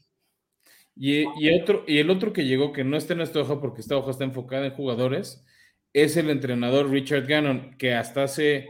Y, 0.95 1.25
y 1.37 1.59
otro, 1.59 1.83
y 1.87 1.99
el 1.99 2.09
otro 2.09 2.31
que 2.31 2.45
llegó, 2.45 2.71
que 2.71 2.83
no 2.83 2.95
está 2.95 3.13
en 3.13 3.21
esta 3.21 3.41
hoja 3.41 3.59
porque 3.59 3.81
esta 3.81 3.97
hoja 3.97 4.11
está 4.11 4.23
enfocada 4.23 4.65
en 4.65 4.73
jugadores, 4.73 5.45
es 5.93 6.17
el 6.17 6.29
entrenador 6.29 6.89
Richard 6.89 7.27
Gannon, 7.27 7.75
que 7.77 7.93
hasta 7.93 8.23
hace 8.23 8.67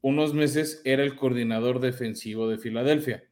unos 0.00 0.34
meses 0.34 0.80
era 0.84 1.02
el 1.02 1.16
coordinador 1.16 1.80
defensivo 1.80 2.48
de 2.48 2.58
Filadelfia, 2.58 3.24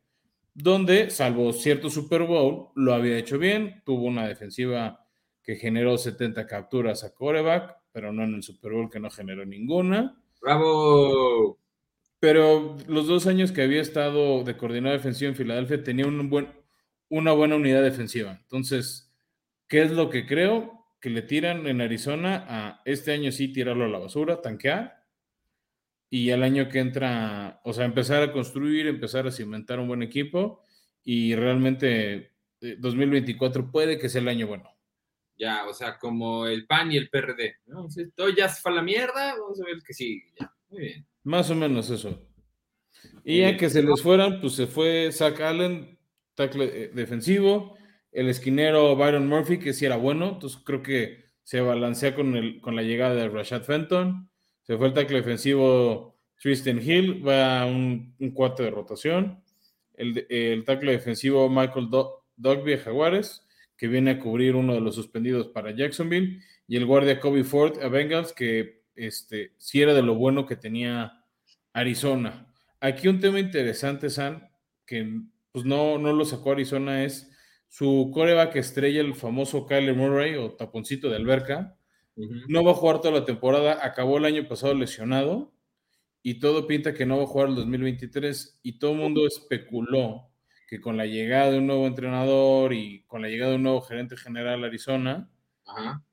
donde, 0.54 1.10
salvo 1.10 1.52
cierto 1.52 1.90
Super 1.90 2.24
Bowl, 2.24 2.68
lo 2.74 2.94
había 2.94 3.18
hecho 3.18 3.38
bien, 3.38 3.82
tuvo 3.84 4.04
una 4.04 4.26
defensiva 4.26 5.06
que 5.42 5.56
generó 5.56 5.96
70 5.96 6.46
capturas 6.46 7.04
a 7.04 7.14
coreback, 7.14 7.76
pero 7.92 8.12
no 8.12 8.24
en 8.24 8.34
el 8.34 8.42
Super 8.42 8.72
Bowl 8.72 8.90
que 8.90 9.00
no 9.00 9.08
generó 9.08 9.46
ninguna. 9.46 10.20
¡Bravo! 10.42 11.58
Pero 12.20 12.76
los 12.86 13.06
dos 13.06 13.26
años 13.26 13.52
que 13.52 13.62
había 13.62 13.80
estado 13.80 14.42
de 14.44 14.56
coordinador 14.56 14.98
defensivo 14.98 15.30
en 15.30 15.36
Filadelfia 15.36 15.82
tenía 15.82 16.06
un 16.06 16.28
buen, 16.28 16.48
una 17.08 17.32
buena 17.32 17.56
unidad 17.56 17.82
defensiva. 17.82 18.38
Entonces, 18.42 19.12
¿qué 19.68 19.82
es 19.82 19.90
lo 19.90 20.10
que 20.10 20.26
creo? 20.26 20.86
Que 21.00 21.10
le 21.10 21.22
tiran 21.22 21.66
en 21.66 21.80
Arizona 21.80 22.44
a 22.48 22.82
este 22.84 23.12
año 23.12 23.32
sí 23.32 23.48
tirarlo 23.52 23.84
a 23.84 23.88
la 23.88 23.98
basura, 23.98 24.40
tanquear. 24.40 25.04
Y 26.10 26.30
el 26.30 26.42
año 26.42 26.68
que 26.68 26.78
entra, 26.78 27.60
o 27.64 27.72
sea, 27.72 27.84
empezar 27.84 28.22
a 28.22 28.32
construir, 28.32 28.86
empezar 28.86 29.26
a 29.26 29.30
cimentar 29.30 29.78
un 29.78 29.88
buen 29.88 30.02
equipo. 30.02 30.62
Y 31.04 31.34
realmente 31.34 32.32
eh, 32.60 32.76
2024 32.78 33.70
puede 33.70 33.98
que 33.98 34.08
sea 34.08 34.20
el 34.20 34.28
año 34.28 34.46
bueno. 34.46 34.70
Ya, 35.36 35.66
o 35.68 35.72
sea, 35.72 35.98
como 35.98 36.46
el 36.46 36.66
PAN 36.66 36.90
y 36.90 36.96
el 36.96 37.08
PRD. 37.08 37.58
todo 38.16 38.28
ya 38.30 38.48
se 38.48 38.60
fue 38.60 38.72
a 38.72 38.76
la 38.76 38.82
mierda, 38.82 39.36
vamos 39.38 39.60
a 39.60 39.64
ver 39.64 39.76
que. 39.86 39.94
Ya. 40.38 40.52
Muy 40.70 40.80
bien. 40.80 41.06
Más 41.22 41.48
o 41.50 41.54
menos 41.54 41.88
eso. 41.90 42.26
Y 43.24 43.40
ya 43.40 43.56
que 43.56 43.70
se 43.70 43.82
les 43.82 44.02
fueran, 44.02 44.40
pues 44.40 44.54
se 44.54 44.66
fue 44.66 45.10
Zach 45.12 45.40
Allen, 45.40 45.97
tackle 46.38 46.64
eh, 46.64 46.90
defensivo, 46.94 47.76
el 48.12 48.30
esquinero 48.30 48.96
Byron 48.96 49.28
Murphy, 49.28 49.58
que 49.58 49.74
sí 49.74 49.84
era 49.84 49.96
bueno, 49.96 50.30
entonces 50.34 50.62
creo 50.64 50.82
que 50.82 51.26
se 51.42 51.60
balancea 51.60 52.14
con, 52.14 52.34
el, 52.36 52.60
con 52.62 52.74
la 52.74 52.82
llegada 52.82 53.14
de 53.14 53.28
Rashad 53.28 53.62
Fenton, 53.62 54.30
se 54.62 54.78
fue 54.78 54.86
el 54.86 54.94
tackle 54.94 55.18
defensivo 55.18 56.16
Tristan 56.40 56.80
Hill, 56.80 57.26
va 57.26 57.60
a 57.62 57.66
un, 57.66 58.14
un 58.18 58.30
cuarto 58.30 58.62
de 58.62 58.70
rotación, 58.70 59.42
el, 59.94 60.26
el 60.30 60.64
tackle 60.64 60.92
defensivo 60.92 61.48
Michael 61.50 61.90
Do- 61.90 62.24
Dogby 62.36 62.78
Jaguares, 62.78 63.42
que 63.76 63.88
viene 63.88 64.12
a 64.12 64.18
cubrir 64.18 64.54
uno 64.54 64.74
de 64.74 64.80
los 64.80 64.94
suspendidos 64.94 65.48
para 65.48 65.72
Jacksonville, 65.72 66.40
y 66.66 66.76
el 66.76 66.86
guardia 66.86 67.20
Kobe 67.20 67.44
Ford 67.44 67.82
a 67.82 67.88
Bengals, 67.88 68.32
que 68.32 68.82
este, 68.94 69.52
sí 69.58 69.82
era 69.82 69.94
de 69.94 70.02
lo 70.02 70.14
bueno 70.14 70.46
que 70.46 70.56
tenía 70.56 71.24
Arizona. 71.72 72.46
Aquí 72.80 73.08
un 73.08 73.20
tema 73.20 73.40
interesante, 73.40 74.10
San, 74.10 74.48
que 74.86 75.20
pues 75.58 75.66
no, 75.66 75.98
no 75.98 76.12
lo 76.12 76.24
sacó 76.24 76.52
Arizona, 76.52 77.04
es 77.04 77.30
su 77.68 78.10
coreback 78.14 78.56
estrella, 78.56 79.00
el 79.00 79.14
famoso 79.14 79.66
Kyler 79.66 79.94
Murray 79.94 80.36
o 80.36 80.52
taponcito 80.52 81.10
de 81.10 81.16
alberca. 81.16 81.76
No 82.48 82.64
va 82.64 82.72
a 82.72 82.74
jugar 82.74 83.00
toda 83.00 83.20
la 83.20 83.24
temporada, 83.24 83.78
acabó 83.82 84.18
el 84.18 84.24
año 84.24 84.48
pasado 84.48 84.74
lesionado 84.74 85.52
y 86.22 86.40
todo 86.40 86.66
pinta 86.66 86.94
que 86.94 87.06
no 87.06 87.16
va 87.18 87.24
a 87.24 87.26
jugar 87.26 87.48
el 87.48 87.54
2023 87.56 88.60
y 88.62 88.78
todo 88.78 88.92
el 88.92 88.98
mundo 88.98 89.26
especuló 89.26 90.30
que 90.68 90.80
con 90.80 90.96
la 90.96 91.06
llegada 91.06 91.50
de 91.50 91.58
un 91.58 91.66
nuevo 91.66 91.86
entrenador 91.86 92.72
y 92.72 93.04
con 93.06 93.22
la 93.22 93.28
llegada 93.28 93.50
de 93.50 93.56
un 93.56 93.62
nuevo 93.64 93.80
gerente 93.80 94.16
general 94.16 94.62
a 94.62 94.66
Arizona, 94.66 95.30
Ajá. 95.66 96.04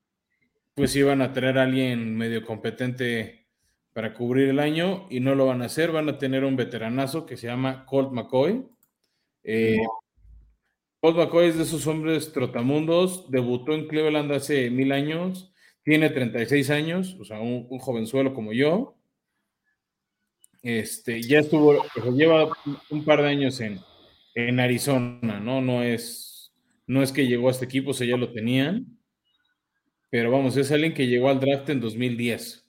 pues 0.74 0.96
iban 0.96 1.22
a 1.22 1.34
traer 1.34 1.58
a 1.58 1.64
alguien 1.64 2.16
medio 2.16 2.46
competente 2.46 3.48
para 3.94 4.14
cubrir 4.14 4.50
el 4.50 4.60
año 4.60 5.08
y 5.10 5.22
no 5.22 5.36
lo 5.36 5.46
van 5.46 5.62
a 5.62 5.66
hacer. 5.66 5.92
Van 5.92 6.10
a 6.10 6.18
tener 6.18 6.44
un 6.44 6.58
veteranazo 6.58 7.26
que 7.26 7.38
se 7.38 7.48
llama 7.48 7.86
Colt 7.86 8.12
McCoy. 8.12 8.66
Eh, 9.46 9.78
McCoy 11.02 11.48
es 11.48 11.58
de 11.58 11.64
esos 11.64 11.86
hombres 11.88 12.34
trotamundos. 12.34 13.30
Debutó 13.30 13.74
en 13.74 13.88
Cleveland 13.88 14.32
hace 14.32 14.70
mil 14.70 14.92
años. 14.92 15.54
Tiene 15.84 16.10
36 16.10 16.72
años, 16.72 17.16
o 17.20 17.26
sea, 17.26 17.40
un, 17.40 17.68
un 17.70 17.80
jovenzuelo 17.80 18.34
como 18.34 18.54
yo. 18.54 18.98
Este, 20.64 21.22
ya 21.22 21.40
estuvo, 21.40 21.86
lleva 22.16 22.50
un 22.90 23.06
par 23.06 23.22
de 23.22 23.28
años 23.28 23.62
en, 23.62 23.80
en 24.34 24.60
Arizona, 24.60 25.40
¿no? 25.40 25.62
No 25.62 25.84
es, 25.84 26.52
no 26.88 27.04
es 27.04 27.12
que 27.12 27.28
llegó 27.28 27.50
a 27.50 27.52
este 27.52 27.66
equipo, 27.66 27.92
o 27.92 27.94
sea, 27.94 28.08
ya 28.08 28.18
lo 28.18 28.32
tenían. 28.32 28.98
Pero 30.10 30.32
vamos, 30.32 30.58
es 30.58 30.72
alguien 30.72 30.96
que 30.96 31.06
llegó 31.06 31.30
al 31.30 31.40
draft 31.40 31.70
en 31.70 31.82
2010. 31.82 32.68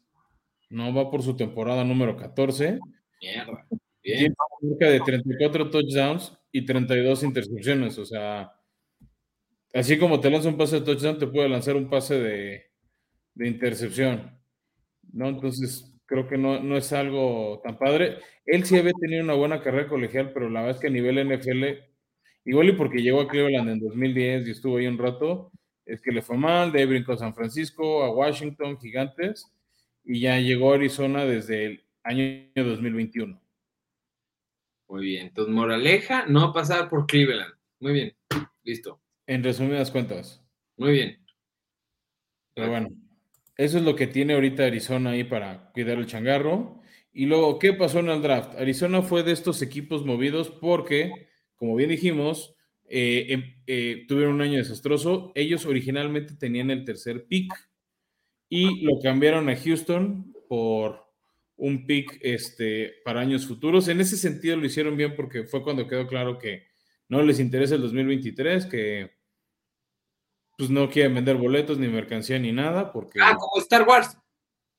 No 0.69 0.93
va 0.93 1.11
por 1.11 1.23
su 1.23 1.37
temporada 1.37 1.85
número 1.85 2.19
14. 2.19 2.81
Mierda. 3.23 3.67
Tiene 4.03 4.21
Bien. 4.21 4.35
marca 4.61 4.91
de 4.91 5.01
34 5.01 5.71
touchdowns 5.71 6.37
y 6.57 6.65
32 6.65 7.23
intercepciones. 7.23 7.99
O 7.99 8.07
sea, 8.07 8.51
así 9.75 9.99
como 9.99 10.21
te 10.21 10.31
lanza 10.31 10.49
un 10.49 10.57
pase 10.57 10.81
de 10.81 10.87
touchdown, 10.87 11.19
te 11.19 11.27
puede 11.27 11.51
lanzar 11.51 11.77
un 11.77 11.91
pase 11.91 12.19
de, 12.19 12.65
de 13.35 13.49
intercepción. 13.49 14.39
¿No? 15.13 15.29
Entonces, 15.29 15.95
creo 16.07 16.27
que 16.27 16.39
no, 16.39 16.61
no 16.61 16.79
es 16.79 16.93
algo 16.95 17.61
tan 17.63 17.79
padre. 17.79 18.19
Él 18.47 18.65
sí 18.65 18.79
había 18.79 18.93
tenido 18.93 19.23
una 19.23 19.35
buena 19.35 19.61
carrera 19.63 19.87
colegial, 19.87 20.33
pero 20.33 20.49
la 20.49 20.61
verdad 20.61 20.77
es 20.77 20.81
que 20.81 20.87
a 20.87 20.91
nivel 20.91 21.29
NFL, 21.29 21.65
igual 22.47 22.71
y 22.71 22.73
porque 22.73 23.03
llegó 23.03 23.21
a 23.21 23.29
Cleveland 23.29 23.69
en 23.69 23.81
2010 23.81 24.49
y 24.49 24.51
estuvo 24.53 24.79
ahí 24.79 24.87
un 24.87 24.99
rato, 24.99 25.53
es 25.85 26.01
que 26.01 26.13
le 26.13 26.23
fue 26.23 26.39
mal, 26.39 26.73
de 26.73 26.81
ahí 26.81 26.87
brincó 26.87 27.13
a 27.13 27.19
San 27.19 27.35
Francisco, 27.35 28.03
a 28.03 28.11
Washington, 28.11 28.79
Gigantes, 28.79 29.53
y 30.05 30.21
ya 30.21 30.41
llegó 30.41 30.73
a 30.73 30.77
Arizona 30.77 31.27
desde 31.27 31.67
el 31.67 31.85
año 32.03 32.49
2021. 32.55 33.46
Muy 34.89 35.05
bien. 35.05 35.27
Entonces, 35.29 35.55
moraleja, 35.55 36.27
no 36.27 36.53
pasar 36.53 36.89
por 36.89 37.07
Cleveland. 37.07 37.55
Muy 37.81 37.93
bien. 37.93 38.17
Listo. 38.63 39.01
En 39.27 39.43
resumidas 39.43 39.91
cuentas. 39.91 40.45
Muy 40.77 40.93
bien. 40.93 41.25
Pero 42.55 42.71
bueno, 42.71 42.89
eso 43.57 43.79
es 43.79 43.85
lo 43.85 43.97
que 43.97 44.07
tiene 44.07 44.35
ahorita 44.35 44.65
Arizona 44.65 45.11
ahí 45.11 45.25
para 45.25 45.71
cuidar 45.73 45.99
el 45.99 46.07
changarro. 46.07 46.81
Y 47.13 47.27
luego, 47.27 47.59
¿qué 47.59 47.73
pasó 47.73 47.99
en 48.01 48.09
el 48.09 48.23
draft? 48.23 48.55
Arizona 48.59 49.03
fue 49.03 49.23
de 49.23 49.33
estos 49.33 49.63
equipos 49.63 50.05
movidos 50.05 50.51
porque, 50.51 51.29
como 51.57 51.75
bien 51.77 51.91
dijimos, 51.91 52.55
eh, 52.89 53.27
em- 53.31 53.55
eh, 53.67 54.05
tuvieron 54.07 54.35
un 54.35 54.43
año 54.43 54.59
desastroso. 54.59 55.33
Ellos 55.35 55.67
originalmente 55.67 56.35
tenían 56.37 56.71
el 56.71 56.85
tercer 56.85 57.27
pick 57.27 57.53
y 58.49 58.83
lo 58.85 59.01
cambiaron 59.03 59.49
a 59.49 59.57
Houston 59.57 60.33
por 60.49 61.06
un 61.57 61.87
pick 61.87 62.19
este, 62.23 62.97
para 63.05 63.21
años 63.21 63.47
futuros. 63.47 63.89
En 63.89 64.01
ese 64.01 64.17
sentido 64.17 64.57
lo 64.57 64.67
hicieron 64.67 64.97
bien 64.97 65.15
porque 65.17 65.45
fue 65.45 65.63
cuando 65.63 65.87
quedó 65.89 66.07
claro 66.07 66.39
que 66.39 66.67
no 67.09 67.23
les 67.23 67.41
interesa 67.41 67.77
el 67.77 67.83
2023, 67.83 68.67
que 68.67 69.17
pues 70.59 70.71
no 70.71 70.89
quieren 70.89 71.15
vender 71.15 71.37
boletos 71.37 71.79
ni 71.79 71.87
mercancía 71.89 72.39
ni 72.39 72.53
nada, 72.53 72.93
porque 72.93 73.21
Ah, 73.23 73.35
como 73.37 73.61
Star 73.63 73.87
Wars. 73.87 74.17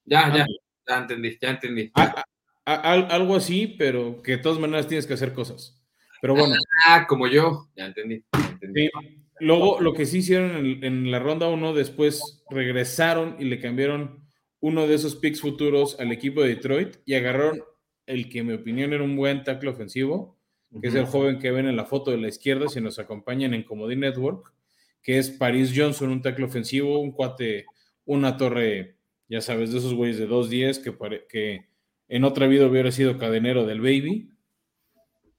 Ya, 0.05 0.33
ya. 0.35 0.45
Ya 0.87 0.97
entendí, 0.99 1.37
ya 1.41 1.49
entendí. 1.51 1.91
a- 1.95 2.23
a- 2.65 2.73
a- 2.93 3.07
algo 3.15 3.35
así, 3.35 3.67
pero 3.77 4.21
que 4.21 4.33
de 4.33 4.37
todas 4.39 4.59
maneras 4.59 4.87
tienes 4.87 5.05
que 5.05 5.13
hacer 5.13 5.33
cosas. 5.33 5.81
Pero 6.21 6.33
bueno, 6.35 6.55
Ah, 6.87 7.05
como 7.07 7.27
yo. 7.27 7.67
Ya 7.75 7.85
entendí. 7.87 8.23
ya 8.33 8.49
entendí. 8.49 8.85
sí. 8.87 9.23
luego 9.39 9.79
lo 9.81 9.93
que 9.93 10.07
sí 10.07 10.17
hicieron 10.19 10.55
en, 10.65 10.83
en 10.83 11.11
la 11.11 11.19
ronda 11.19 11.47
1, 11.47 11.73
después 11.75 12.43
regresaron 12.49 13.35
y 13.39 13.45
le 13.45 13.59
cambiaron 13.59 14.26
uno 14.59 14.87
de 14.87 14.95
esos 14.95 15.15
picks 15.15 15.41
futuros 15.41 15.99
al 15.99 16.11
equipo 16.11 16.41
de 16.41 16.49
Detroit 16.49 16.97
y 17.05 17.13
agarraron 17.13 17.63
el 18.05 18.29
que 18.29 18.39
en 18.39 18.47
mi 18.47 18.53
opinión 18.53 18.93
era 18.93 19.03
un 19.03 19.15
buen 19.15 19.43
tackle 19.43 19.69
ofensivo, 19.69 20.37
que 20.81 20.87
es 20.87 20.95
el 20.95 21.05
joven 21.05 21.39
que 21.39 21.51
ven 21.51 21.67
en 21.67 21.75
la 21.75 21.85
foto 21.85 22.11
de 22.11 22.17
la 22.17 22.27
izquierda, 22.27 22.67
si 22.67 22.81
nos 22.81 22.99
acompañan 22.99 23.53
en 23.53 23.63
Comodín 23.63 24.01
Network, 24.01 24.53
que 25.01 25.17
es 25.17 25.29
Paris 25.29 25.73
Johnson, 25.75 26.09
un 26.09 26.21
tackle 26.21 26.45
ofensivo, 26.45 26.99
un 26.99 27.11
cuate, 27.11 27.65
una 28.05 28.37
torre, 28.37 28.97
ya 29.29 29.41
sabes, 29.41 29.71
de 29.71 29.79
esos 29.79 29.93
güeyes 29.93 30.17
de 30.17 30.27
2.10 30.27 30.83
que, 30.83 31.27
que 31.27 31.67
en 32.07 32.23
otra 32.23 32.47
vida 32.47 32.67
hubiera 32.67 32.91
sido 32.91 33.17
cadenero 33.17 33.65
del 33.65 33.81
Baby. 33.81 34.31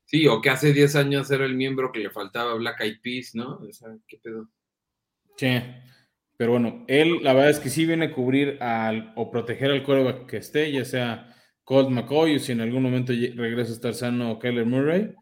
Sí, 0.05 0.27
o 0.27 0.41
que 0.41 0.51
hace 0.51 0.73
10 0.73 0.97
años 0.97 1.31
era 1.31 1.45
el 1.45 1.55
miembro 1.55 1.93
que 1.93 2.01
le 2.01 2.11
faltaba 2.11 2.55
Black 2.55 2.81
Eyed 2.81 3.01
Peas, 3.03 3.35
¿no? 3.35 3.57
O 3.59 3.73
sea, 3.73 3.89
¿qué 4.07 4.19
pedo? 4.19 4.49
Sí. 5.37 5.49
Pero 6.39 6.53
bueno, 6.53 6.85
él 6.87 7.19
la 7.23 7.35
verdad 7.35 7.51
es 7.51 7.59
que 7.59 7.69
sí 7.69 7.85
viene 7.85 8.07
a 8.07 8.13
cubrir 8.13 8.63
al, 8.63 9.13
o 9.17 9.29
proteger 9.29 9.73
al 9.73 9.83
coreback 9.83 10.27
que 10.27 10.37
esté, 10.37 10.71
ya 10.71 10.85
sea 10.85 11.35
Colt 11.65 11.91
McCoy 11.91 12.37
o 12.37 12.39
si 12.39 12.53
en 12.53 12.61
algún 12.61 12.85
momento 12.85 13.13
regresa 13.13 13.73
a 13.73 13.75
estar 13.75 13.93
sano 13.93 14.39
Kyler 14.39 14.65
Murray. 14.65 15.13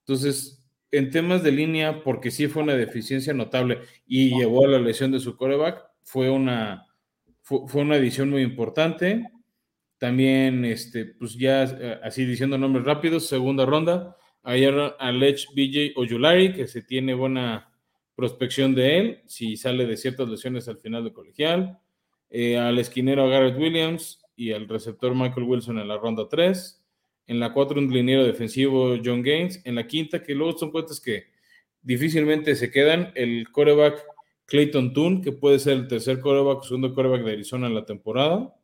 Entonces, 0.00 0.68
en 0.90 1.10
temas 1.10 1.42
de 1.42 1.50
línea, 1.50 2.04
porque 2.04 2.30
sí 2.30 2.46
fue 2.46 2.62
una 2.62 2.74
deficiencia 2.74 3.32
notable 3.32 3.78
y 4.06 4.36
llevó 4.36 4.66
a 4.66 4.68
la 4.68 4.78
lesión 4.78 5.10
de 5.12 5.18
su 5.18 5.34
coreback, 5.34 5.82
fue 6.02 6.28
una, 6.28 6.86
fue, 7.40 7.80
una 7.80 7.96
edición 7.96 8.28
muy 8.28 8.42
importante. 8.42 9.24
También, 9.96 10.66
este, 10.66 11.06
pues 11.06 11.38
ya 11.38 11.64
eh, 11.64 12.00
así 12.02 12.26
diciendo 12.26 12.58
nombres 12.58 12.84
rápidos, 12.84 13.26
segunda 13.26 13.64
ronda, 13.64 14.14
ayer 14.42 14.74
Alech 14.98 15.46
BJ 15.54 15.94
Oyulari, 15.96 16.52
que 16.52 16.68
se 16.68 16.82
tiene 16.82 17.14
buena 17.14 17.72
prospección 18.16 18.74
de 18.74 18.98
él, 18.98 19.22
si 19.26 19.56
sale 19.56 19.86
de 19.86 19.96
ciertas 19.96 20.28
lesiones 20.28 20.66
al 20.68 20.78
final 20.78 21.04
de 21.04 21.12
colegial. 21.12 21.78
Eh, 22.30 22.58
al 22.58 22.78
esquinero 22.78 23.28
Garrett 23.28 23.56
Williams 23.56 24.24
y 24.34 24.52
al 24.52 24.68
receptor 24.68 25.14
Michael 25.14 25.46
Wilson 25.46 25.78
en 25.78 25.86
la 25.86 25.98
ronda 25.98 26.28
3. 26.28 26.82
En 27.28 27.40
la 27.40 27.52
4, 27.52 27.78
un 27.78 27.92
liniero 27.92 28.24
defensivo 28.24 28.96
John 29.04 29.22
Gaines. 29.22 29.60
En 29.64 29.74
la 29.74 29.86
quinta, 29.86 30.22
que 30.22 30.34
luego 30.34 30.58
son 30.58 30.70
cuentas 30.70 31.00
que 31.00 31.26
difícilmente 31.82 32.56
se 32.56 32.70
quedan, 32.70 33.12
el 33.14 33.48
coreback 33.52 34.04
Clayton 34.46 34.92
Toon, 34.92 35.22
que 35.22 35.32
puede 35.32 35.58
ser 35.58 35.74
el 35.74 35.88
tercer 35.88 36.20
coreback, 36.20 36.62
segundo 36.62 36.94
coreback 36.94 37.22
de 37.22 37.32
Arizona 37.32 37.66
en 37.66 37.74
la 37.74 37.84
temporada. 37.84 38.54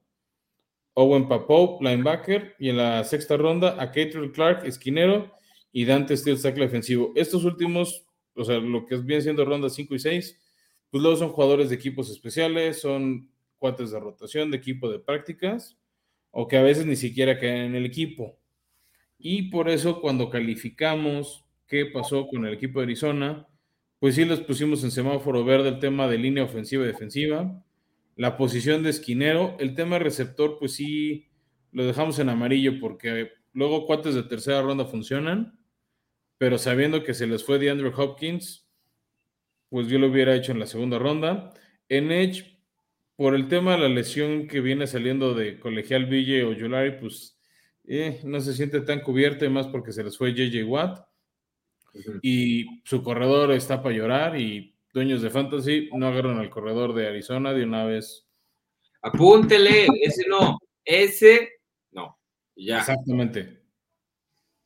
Owen 0.94 1.28
Papou, 1.28 1.78
linebacker. 1.80 2.54
Y 2.58 2.68
en 2.68 2.76
la 2.76 3.04
sexta 3.04 3.36
ronda, 3.36 3.76
a 3.80 3.86
Catrell 3.86 4.32
Clark, 4.32 4.64
esquinero. 4.66 5.32
Y 5.72 5.84
Dante 5.84 6.16
Steele, 6.16 6.38
tackle 6.38 6.64
defensivo. 6.64 7.12
Estos 7.16 7.44
últimos, 7.44 8.04
o 8.34 8.44
sea, 8.44 8.58
lo 8.58 8.86
que 8.86 8.96
viene 8.96 9.22
siendo 9.22 9.44
ronda 9.44 9.68
5 9.68 9.94
y 9.94 9.98
6, 9.98 10.40
pues 10.90 11.02
luego 11.02 11.16
son 11.16 11.30
jugadores 11.30 11.68
de 11.68 11.76
equipos 11.76 12.10
especiales, 12.10 12.80
son 12.80 13.30
cuates 13.58 13.90
de 13.90 14.00
rotación, 14.00 14.50
de 14.50 14.56
equipo 14.56 14.90
de 14.90 14.98
prácticas, 14.98 15.78
o 16.30 16.48
que 16.48 16.56
a 16.56 16.62
veces 16.62 16.86
ni 16.86 16.96
siquiera 16.96 17.38
quedan 17.38 17.58
en 17.58 17.74
el 17.76 17.86
equipo. 17.86 18.38
Y 19.18 19.50
por 19.50 19.68
eso 19.68 20.00
cuando 20.00 20.30
calificamos 20.30 21.44
qué 21.66 21.86
pasó 21.86 22.26
con 22.26 22.44
el 22.44 22.54
equipo 22.54 22.80
de 22.80 22.84
Arizona, 22.84 23.46
pues 23.98 24.16
sí 24.16 24.24
les 24.24 24.40
pusimos 24.40 24.82
en 24.82 24.90
semáforo 24.90 25.44
verde 25.44 25.68
el 25.68 25.78
tema 25.78 26.08
de 26.08 26.18
línea 26.18 26.42
ofensiva 26.42 26.82
y 26.82 26.88
defensiva, 26.88 27.64
la 28.16 28.36
posición 28.36 28.82
de 28.82 28.90
esquinero, 28.90 29.56
el 29.60 29.74
tema 29.74 29.98
receptor, 29.98 30.56
pues 30.58 30.74
sí 30.74 31.28
lo 31.70 31.86
dejamos 31.86 32.18
en 32.18 32.28
amarillo 32.28 32.80
porque 32.80 33.30
luego 33.52 33.86
cuates 33.86 34.14
de 34.14 34.24
tercera 34.24 34.60
ronda 34.60 34.84
funcionan, 34.84 35.58
pero 36.42 36.58
sabiendo 36.58 37.04
que 37.04 37.14
se 37.14 37.28
les 37.28 37.44
fue 37.44 37.60
de 37.60 37.70
Andrew 37.70 37.92
Hopkins, 37.96 38.68
pues 39.68 39.86
yo 39.86 40.00
lo 40.00 40.08
hubiera 40.08 40.34
hecho 40.34 40.50
en 40.50 40.58
la 40.58 40.66
segunda 40.66 40.98
ronda. 40.98 41.54
En 41.88 42.10
Edge, 42.10 42.58
por 43.14 43.36
el 43.36 43.46
tema 43.46 43.74
de 43.74 43.78
la 43.78 43.88
lesión 43.88 44.48
que 44.48 44.60
viene 44.60 44.88
saliendo 44.88 45.34
de 45.34 45.60
colegial 45.60 46.06
Ville 46.06 46.42
o 46.42 46.52
Yolari, 46.52 46.98
pues 46.98 47.38
eh, 47.84 48.22
no 48.24 48.40
se 48.40 48.54
siente 48.54 48.80
tan 48.80 49.02
cubierto, 49.02 49.44
y 49.44 49.50
más 49.50 49.68
porque 49.68 49.92
se 49.92 50.02
les 50.02 50.18
fue 50.18 50.34
JJ 50.34 50.64
Watt. 50.64 51.06
Y 52.22 52.82
su 52.86 53.04
corredor 53.04 53.52
está 53.52 53.80
para 53.80 53.94
llorar 53.94 54.36
y 54.36 54.76
dueños 54.92 55.22
de 55.22 55.30
fantasy 55.30 55.90
no 55.92 56.08
agarran 56.08 56.40
al 56.40 56.50
corredor 56.50 56.92
de 56.92 57.06
Arizona 57.06 57.52
de 57.52 57.62
una 57.62 57.84
vez. 57.84 58.26
Apúntele, 59.00 59.86
ese 60.02 60.28
no, 60.28 60.58
ese 60.84 61.50
no. 61.92 62.18
Ya. 62.56 62.80
Exactamente. 62.80 63.62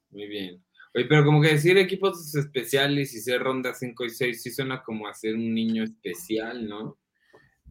Muy 0.09 0.26
bien. 0.26 0.65
Oye, 0.97 1.05
pero 1.05 1.26
como 1.26 1.43
que 1.43 1.49
decir 1.49 1.76
equipos 1.76 2.35
especiales 2.35 3.15
y 3.15 3.21
ser 3.21 3.43
ronda 3.43 3.75
5 3.75 4.07
y 4.07 4.11
6 4.11 4.43
sí 4.43 4.50
suena 4.50 4.83
como 4.83 5.07
a 5.07 5.12
ser 5.12 5.35
un 5.35 5.53
niño 5.53 5.85
especial, 5.85 6.67
¿no? 6.67 6.99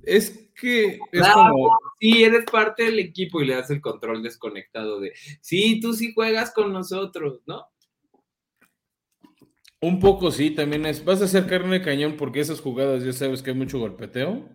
Es 0.03 0.51
que 0.53 0.99
es 1.11 1.27
como... 1.33 1.75
Sí, 1.99 2.23
eres 2.23 2.45
parte 2.45 2.83
del 2.83 2.99
equipo 2.99 3.41
y 3.41 3.47
le 3.47 3.55
das 3.55 3.71
el 3.71 3.81
control 3.81 4.21
desconectado 4.21 4.99
de, 4.99 5.13
sí, 5.41 5.79
tú 5.79 5.93
sí 5.93 6.13
juegas 6.13 6.53
con 6.53 6.71
nosotros, 6.71 7.41
¿no? 7.47 7.65
Un 9.81 9.99
poco 9.99 10.29
sí, 10.29 10.51
también 10.51 10.85
es, 10.85 11.03
vas 11.03 11.19
a 11.23 11.25
hacer 11.25 11.47
carne 11.47 11.79
de 11.79 11.85
cañón 11.85 12.17
porque 12.17 12.41
esas 12.41 12.61
jugadas 12.61 13.03
ya 13.03 13.11
sabes 13.11 13.41
que 13.41 13.49
hay 13.49 13.57
mucho 13.57 13.79
golpeteo. 13.79 14.47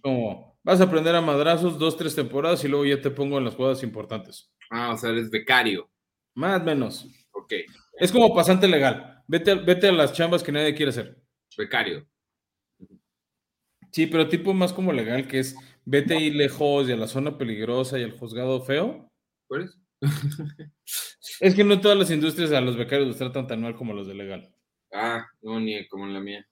Como, 0.00 0.56
vas 0.62 0.80
a 0.80 0.84
aprender 0.84 1.16
a 1.16 1.20
madrazos 1.20 1.76
dos, 1.76 1.96
tres 1.96 2.14
temporadas 2.14 2.62
y 2.62 2.68
luego 2.68 2.86
ya 2.86 3.00
te 3.00 3.10
pongo 3.10 3.38
en 3.38 3.46
las 3.46 3.56
jugadas 3.56 3.82
importantes. 3.82 4.48
Ah, 4.70 4.92
o 4.92 4.96
sea, 4.96 5.10
eres 5.10 5.28
becario. 5.28 5.90
Más 6.36 6.60
o 6.60 6.64
menos. 6.64 7.08
Es 7.98 8.12
como 8.12 8.34
pasante 8.34 8.68
legal. 8.68 9.22
Vete, 9.26 9.54
vete 9.54 9.88
a 9.88 9.92
las 9.92 10.12
chambas 10.12 10.42
que 10.42 10.52
nadie 10.52 10.74
quiere 10.74 10.90
hacer. 10.90 11.16
Becario. 11.56 12.06
Sí, 13.92 14.06
pero 14.06 14.28
tipo 14.28 14.54
más 14.54 14.72
como 14.72 14.92
legal, 14.92 15.26
que 15.26 15.40
es 15.40 15.56
vete 15.84 16.14
ahí 16.14 16.30
lejos 16.30 16.88
y 16.88 16.92
a 16.92 16.96
la 16.96 17.08
zona 17.08 17.36
peligrosa 17.36 17.98
y 17.98 18.04
al 18.04 18.18
juzgado 18.18 18.62
feo. 18.62 19.10
¿Por 19.48 19.62
eso? 19.62 19.78
es 21.40 21.54
que 21.54 21.64
no 21.64 21.80
todas 21.80 21.98
las 21.98 22.10
industrias 22.10 22.52
a 22.52 22.60
los 22.60 22.76
becarios 22.76 23.08
los 23.08 23.18
tratan 23.18 23.46
tan 23.46 23.60
mal 23.60 23.74
como 23.74 23.92
los 23.92 24.06
de 24.06 24.14
legal. 24.14 24.54
Ah, 24.92 25.26
no, 25.42 25.60
ni 25.60 25.86
como 25.88 26.06
en 26.06 26.14
la 26.14 26.20
mía. 26.20 26.46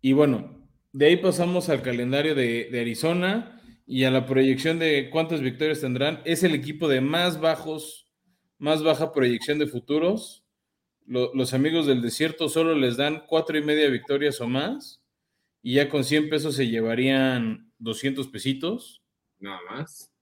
Y 0.00 0.12
bueno, 0.12 0.68
de 0.92 1.06
ahí 1.06 1.16
pasamos 1.16 1.68
al 1.68 1.82
calendario 1.82 2.34
de, 2.34 2.68
Arizona 2.80 3.60
y 3.86 4.04
a 4.04 4.10
la 4.10 4.26
proyección 4.26 4.78
de 4.78 5.10
cuántas 5.10 5.40
victorias 5.40 5.80
tendrán. 5.80 6.20
Es 6.24 6.42
el 6.42 6.54
equipo 6.54 6.88
de 6.88 7.00
más 7.00 7.40
bajos, 7.40 8.01
más 8.62 8.84
baja 8.84 9.12
proyección 9.12 9.58
de 9.58 9.66
futuros. 9.66 10.44
los 11.04 11.52
amigos 11.52 11.84
del 11.84 12.00
desierto 12.00 12.48
solo 12.48 12.76
les 12.76 12.96
dan 12.96 13.24
cuatro 13.26 13.58
y 13.58 13.62
media 13.62 13.88
victorias 13.88 14.40
o 14.40 14.46
más 14.46 15.02
y 15.62 15.74
ya 15.74 15.88
con 15.88 16.04
100 16.04 16.28
pesos 16.28 16.54
se 16.54 16.68
llevarían 16.68 17.72
200 17.78 18.28
pesitos. 18.28 19.02
Nada 19.40 19.58
más. 19.68 20.12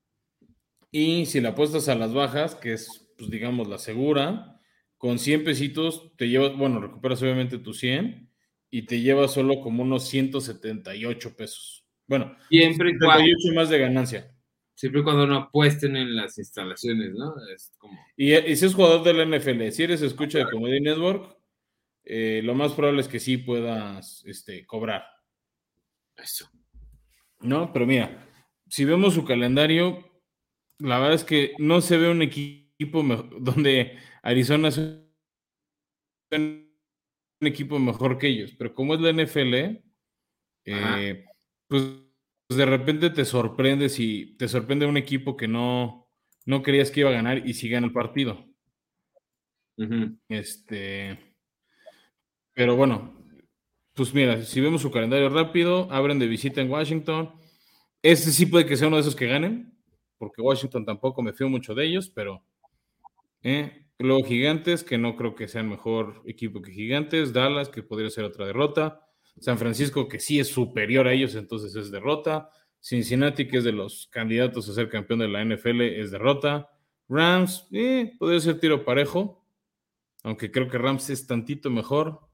Y 0.90 1.26
si 1.26 1.42
la 1.42 1.50
apuestas 1.50 1.90
a 1.90 1.94
las 1.94 2.14
bajas, 2.14 2.54
que 2.54 2.72
es, 2.72 3.12
pues 3.18 3.30
digamos, 3.30 3.68
la 3.68 3.76
segura, 3.76 4.58
con 4.96 5.18
100 5.18 5.44
pesitos 5.44 6.16
te 6.16 6.30
llevas, 6.30 6.56
bueno, 6.56 6.80
recuperas 6.80 7.22
obviamente 7.22 7.58
tus 7.58 7.78
100 7.80 8.30
y 8.70 8.82
te 8.86 9.02
llevas 9.02 9.32
solo 9.32 9.60
como 9.60 9.82
unos 9.82 10.08
178 10.08 11.36
pesos. 11.36 11.84
Bueno, 12.06 12.34
siempre 12.48 12.90
y 12.90 13.50
más 13.54 13.68
de 13.68 13.78
ganancia. 13.78 14.34
Siempre 14.80 15.02
y 15.02 15.04
cuando 15.04 15.26
no 15.26 15.36
apuesten 15.36 15.94
en 15.94 16.16
las 16.16 16.38
instalaciones, 16.38 17.12
¿no? 17.12 17.34
Es 17.54 17.70
como... 17.76 18.00
y, 18.16 18.30
si 18.56 18.64
es 18.64 18.74
jugador 18.74 19.02
del 19.02 19.28
NFL, 19.28 19.68
si 19.72 19.82
eres 19.82 20.00
escucha 20.00 20.38
de 20.38 20.50
Comedy 20.50 20.80
Network, 20.80 21.36
eh, 22.02 22.40
lo 22.42 22.54
más 22.54 22.72
probable 22.72 23.02
es 23.02 23.08
que 23.08 23.20
sí 23.20 23.36
puedas 23.36 24.24
este, 24.24 24.64
cobrar. 24.64 25.04
Eso. 26.16 26.48
No, 27.40 27.74
pero 27.74 27.86
mira, 27.86 28.26
si 28.70 28.86
vemos 28.86 29.12
su 29.12 29.22
calendario, 29.26 30.22
la 30.78 30.98
verdad 30.98 31.16
es 31.16 31.24
que 31.24 31.52
no 31.58 31.82
se 31.82 31.98
ve 31.98 32.08
un 32.08 32.22
equipo 32.22 33.02
donde 33.38 33.98
Arizona 34.22 34.68
es 34.68 34.78
un 36.30 36.72
equipo 37.42 37.78
mejor 37.78 38.16
que 38.16 38.28
ellos, 38.28 38.54
pero 38.56 38.74
como 38.74 38.94
es 38.94 39.00
la 39.02 39.12
NFL, 39.12 39.82
eh, 40.64 41.26
pues 41.68 42.09
de 42.56 42.66
repente 42.66 43.10
te 43.10 43.24
sorprende 43.24 43.88
si 43.88 44.36
te 44.36 44.48
sorprende 44.48 44.86
un 44.86 44.96
equipo 44.96 45.36
que 45.36 45.46
no, 45.46 46.08
no 46.46 46.62
creías 46.62 46.90
que 46.90 47.00
iba 47.00 47.10
a 47.10 47.14
ganar 47.14 47.46
y 47.46 47.54
si 47.54 47.68
gana 47.68 47.86
el 47.86 47.92
partido. 47.92 48.44
Este, 50.28 51.18
pero 52.52 52.76
bueno, 52.76 53.14
pues 53.94 54.12
mira, 54.12 54.42
si 54.42 54.60
vemos 54.60 54.82
su 54.82 54.90
calendario 54.90 55.28
rápido, 55.28 55.90
abren 55.90 56.18
de 56.18 56.26
visita 56.26 56.60
en 56.60 56.70
Washington. 56.70 57.32
Este 58.02 58.30
sí 58.30 58.46
puede 58.46 58.66
que 58.66 58.76
sea 58.76 58.88
uno 58.88 58.96
de 58.96 59.02
esos 59.02 59.16
que 59.16 59.26
ganen, 59.26 59.78
porque 60.18 60.42
Washington 60.42 60.84
tampoco 60.84 61.22
me 61.22 61.32
fío 61.32 61.48
mucho 61.48 61.74
de 61.74 61.86
ellos, 61.86 62.10
pero 62.10 62.44
eh, 63.42 63.86
luego 63.98 64.24
Gigantes, 64.24 64.84
que 64.84 64.98
no 64.98 65.16
creo 65.16 65.34
que 65.34 65.48
sean 65.48 65.68
mejor 65.68 66.22
equipo 66.26 66.60
que 66.60 66.72
Gigantes, 66.72 67.32
Dallas, 67.32 67.68
que 67.68 67.82
podría 67.82 68.10
ser 68.10 68.24
otra 68.24 68.46
derrota, 68.46 69.09
San 69.38 69.58
Francisco, 69.58 70.08
que 70.08 70.18
sí 70.18 70.40
es 70.40 70.48
superior 70.48 71.06
a 71.06 71.12
ellos, 71.12 71.34
entonces 71.34 71.74
es 71.76 71.90
derrota, 71.90 72.50
Cincinnati, 72.82 73.46
que 73.46 73.58
es 73.58 73.64
de 73.64 73.72
los 73.72 74.08
candidatos 74.10 74.68
a 74.68 74.74
ser 74.74 74.88
campeón 74.88 75.20
de 75.20 75.28
la 75.28 75.44
NFL, 75.44 75.82
es 75.82 76.10
derrota, 76.10 76.70
Rams, 77.08 77.66
eh, 77.72 78.12
podría 78.18 78.40
ser 78.40 78.58
tiro 78.58 78.84
parejo, 78.84 79.44
aunque 80.22 80.50
creo 80.50 80.68
que 80.68 80.78
Rams 80.78 81.10
es 81.10 81.26
tantito 81.26 81.70
mejor, 81.70 82.30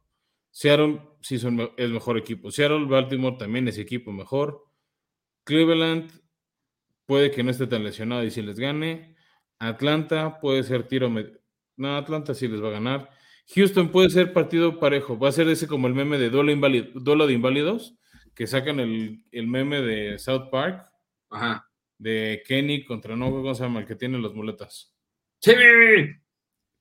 Seattle 0.56 1.02
sí 1.20 1.38
son 1.38 1.70
el 1.76 1.92
mejor 1.92 2.16
equipo. 2.16 2.50
Seattle, 2.50 2.86
Baltimore 2.86 3.36
también 3.38 3.68
es 3.68 3.76
equipo 3.76 4.10
mejor. 4.10 4.64
Cleveland 5.44 6.10
puede 7.04 7.30
que 7.30 7.42
no 7.42 7.50
esté 7.50 7.66
tan 7.66 7.84
lesionado 7.84 8.24
y 8.24 8.30
si 8.30 8.40
les 8.40 8.58
gane. 8.58 9.16
Atlanta 9.58 10.40
puede 10.40 10.62
ser 10.62 10.88
tiro. 10.88 11.12
No, 11.76 11.96
Atlanta 11.98 12.32
sí 12.32 12.48
les 12.48 12.62
va 12.62 12.68
a 12.68 12.70
ganar. 12.70 13.10
Houston 13.54 13.90
puede 13.90 14.10
ser 14.10 14.32
partido 14.32 14.80
parejo. 14.80 15.18
Va 15.18 15.28
a 15.28 15.32
ser 15.32 15.48
ese 15.48 15.66
como 15.66 15.86
el 15.86 15.94
meme 15.94 16.18
de 16.18 16.30
duelo, 16.30 17.26
de 17.26 17.32
inválidos, 17.32 17.96
que 18.34 18.46
sacan 18.46 18.80
el, 18.80 19.24
meme 19.32 19.80
de 19.80 20.18
South 20.18 20.48
Park. 20.50 20.90
Ajá. 21.30 21.68
De 21.98 22.42
Kenny 22.46 22.84
contra 22.84 23.16
no, 23.16 23.30
¿cómo 23.30 23.54
se 23.54 23.62
llama? 23.62 23.80
El 23.80 23.86
que 23.86 23.94
tiene 23.94 24.18
las 24.18 24.34
muletas. 24.34 24.92
¡Timmy! 25.40 26.14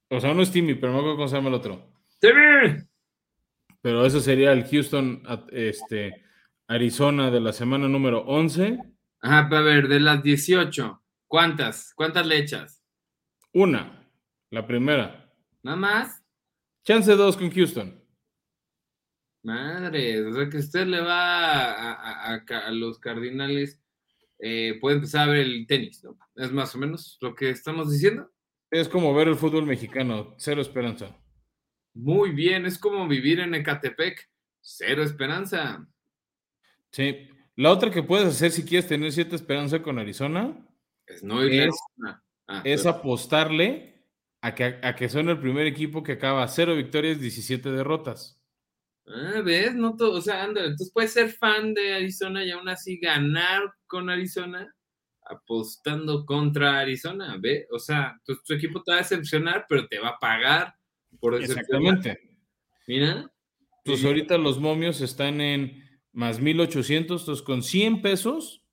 O 0.10 0.20
sea, 0.20 0.34
no 0.34 0.42
es 0.42 0.52
Timmy, 0.52 0.76
pero 0.76 0.94
no 0.94 1.02
cómo 1.02 1.28
se 1.28 1.36
llama 1.36 1.50
el 1.50 1.56
otro. 1.56 1.94
¡Timmy! 2.20 2.84
Pero 3.82 4.06
eso 4.06 4.20
sería 4.20 4.52
el 4.52 4.66
Houston, 4.66 5.22
este, 5.52 6.24
Arizona 6.68 7.30
de 7.30 7.40
la 7.40 7.54
semana 7.54 7.88
número 7.88 8.22
11. 8.22 8.80
Ajá, 9.22 9.48
a 9.56 9.62
ver, 9.62 9.88
de 9.88 10.00
las 10.00 10.24
18, 10.24 11.04
¿cuántas? 11.28 11.94
¿Cuántas 11.94 12.26
le 12.26 12.38
echas? 12.38 12.84
Una, 13.54 14.10
la 14.50 14.66
primera. 14.66 15.32
¿Nada 15.62 15.78
más? 15.78 16.25
Chance 16.86 17.16
2 17.16 17.38
con 17.38 17.50
Houston. 17.52 18.02
Madre, 19.44 20.26
o 20.26 20.34
sea 20.34 20.50
que 20.50 20.58
usted 20.58 20.88
le 20.88 21.02
va 21.02 21.72
a, 21.72 21.94
a- 21.94 22.36
a- 22.36 22.68
a 22.68 22.72
los 22.72 23.00
Cardinales, 23.00 23.80
eh, 24.40 24.78
puede 24.82 24.96
empezar 24.98 25.30
a 25.30 25.32
ver 25.32 25.42
el 25.46 25.68
tenis, 25.68 26.04
¿no? 26.04 26.18
Es 26.36 26.52
más 26.52 26.74
o 26.76 26.80
menos 26.80 27.18
lo 27.22 27.36
que 27.36 27.50
estamos 27.52 27.92
diciendo. 27.92 28.32
Es 28.72 28.90
como 28.90 29.14
ver 29.14 29.28
el 29.28 29.36
fútbol 29.36 29.66
mexicano, 29.66 30.34
cero 30.38 30.62
esperanza. 30.62 31.16
Muy 31.94 32.32
bien, 32.32 32.66
es 32.66 32.78
como 32.78 33.08
vivir 33.08 33.40
en 33.40 33.54
Ecatepec, 33.56 34.30
cero 34.62 35.04
esperanza. 35.04 35.88
Sí. 36.92 37.30
La 37.56 37.72
otra 37.72 37.90
que 37.92 38.04
puedes 38.04 38.28
hacer 38.28 38.52
si 38.52 38.66
quieres 38.66 38.88
tener 38.88 39.12
cierta 39.12 39.36
esperanza 39.36 39.82
con 39.82 39.98
Arizona 39.98 40.68
Es 41.08 41.24
no 41.24 41.44
ir 41.46 41.68
Es- 41.68 41.76
Ah, 42.48 42.62
es 42.66 42.82
pero- 42.84 42.96
apostarle 42.96 43.95
a 44.48 44.54
que, 44.56 44.80
a 44.82 44.96
que 44.96 45.10
son 45.10 45.30
el 45.30 45.40
primer 45.40 45.66
equipo 45.68 46.04
que 46.04 46.14
acaba 46.14 46.48
cero 46.48 46.76
victorias, 46.76 47.20
17 47.20 47.72
derrotas. 47.72 48.40
Ah, 49.08 49.42
¿ves? 49.44 49.76
No 49.76 49.96
to- 49.96 50.12
o 50.14 50.22
sea, 50.22 50.44
ándale, 50.44 50.68
entonces 50.68 50.92
puedes 50.94 51.14
ser 51.14 51.30
fan 51.32 51.74
de 51.74 51.94
Arizona 51.94 52.44
y 52.44 52.52
aún 52.52 52.68
así 52.70 52.98
ganar 52.98 53.62
con 53.88 54.10
Arizona 54.10 54.74
apostando 55.28 56.26
contra 56.26 56.80
Arizona, 56.80 57.38
¿ve? 57.40 57.68
O 57.72 57.80
sea, 57.80 58.20
tu, 58.24 58.36
tu 58.44 58.54
equipo 58.54 58.84
te 58.84 58.92
va 58.92 58.98
a 58.98 59.02
decepcionar, 59.02 59.66
pero 59.68 59.88
te 59.88 60.00
va 60.00 60.10
a 60.10 60.20
pagar 60.20 60.76
por. 61.20 61.36
Exactamente. 61.42 62.20
Mira. 62.88 63.32
Pues 63.84 64.00
Sí. 64.02 64.08
ahorita 64.08 64.38
los 64.38 64.60
momios 64.60 65.02
están 65.02 65.42
en 65.42 65.84
más 66.12 66.40
1800, 66.40 67.22
entonces 67.22 67.44
con 67.46 67.62
100 67.64 68.02
pesos 68.02 68.64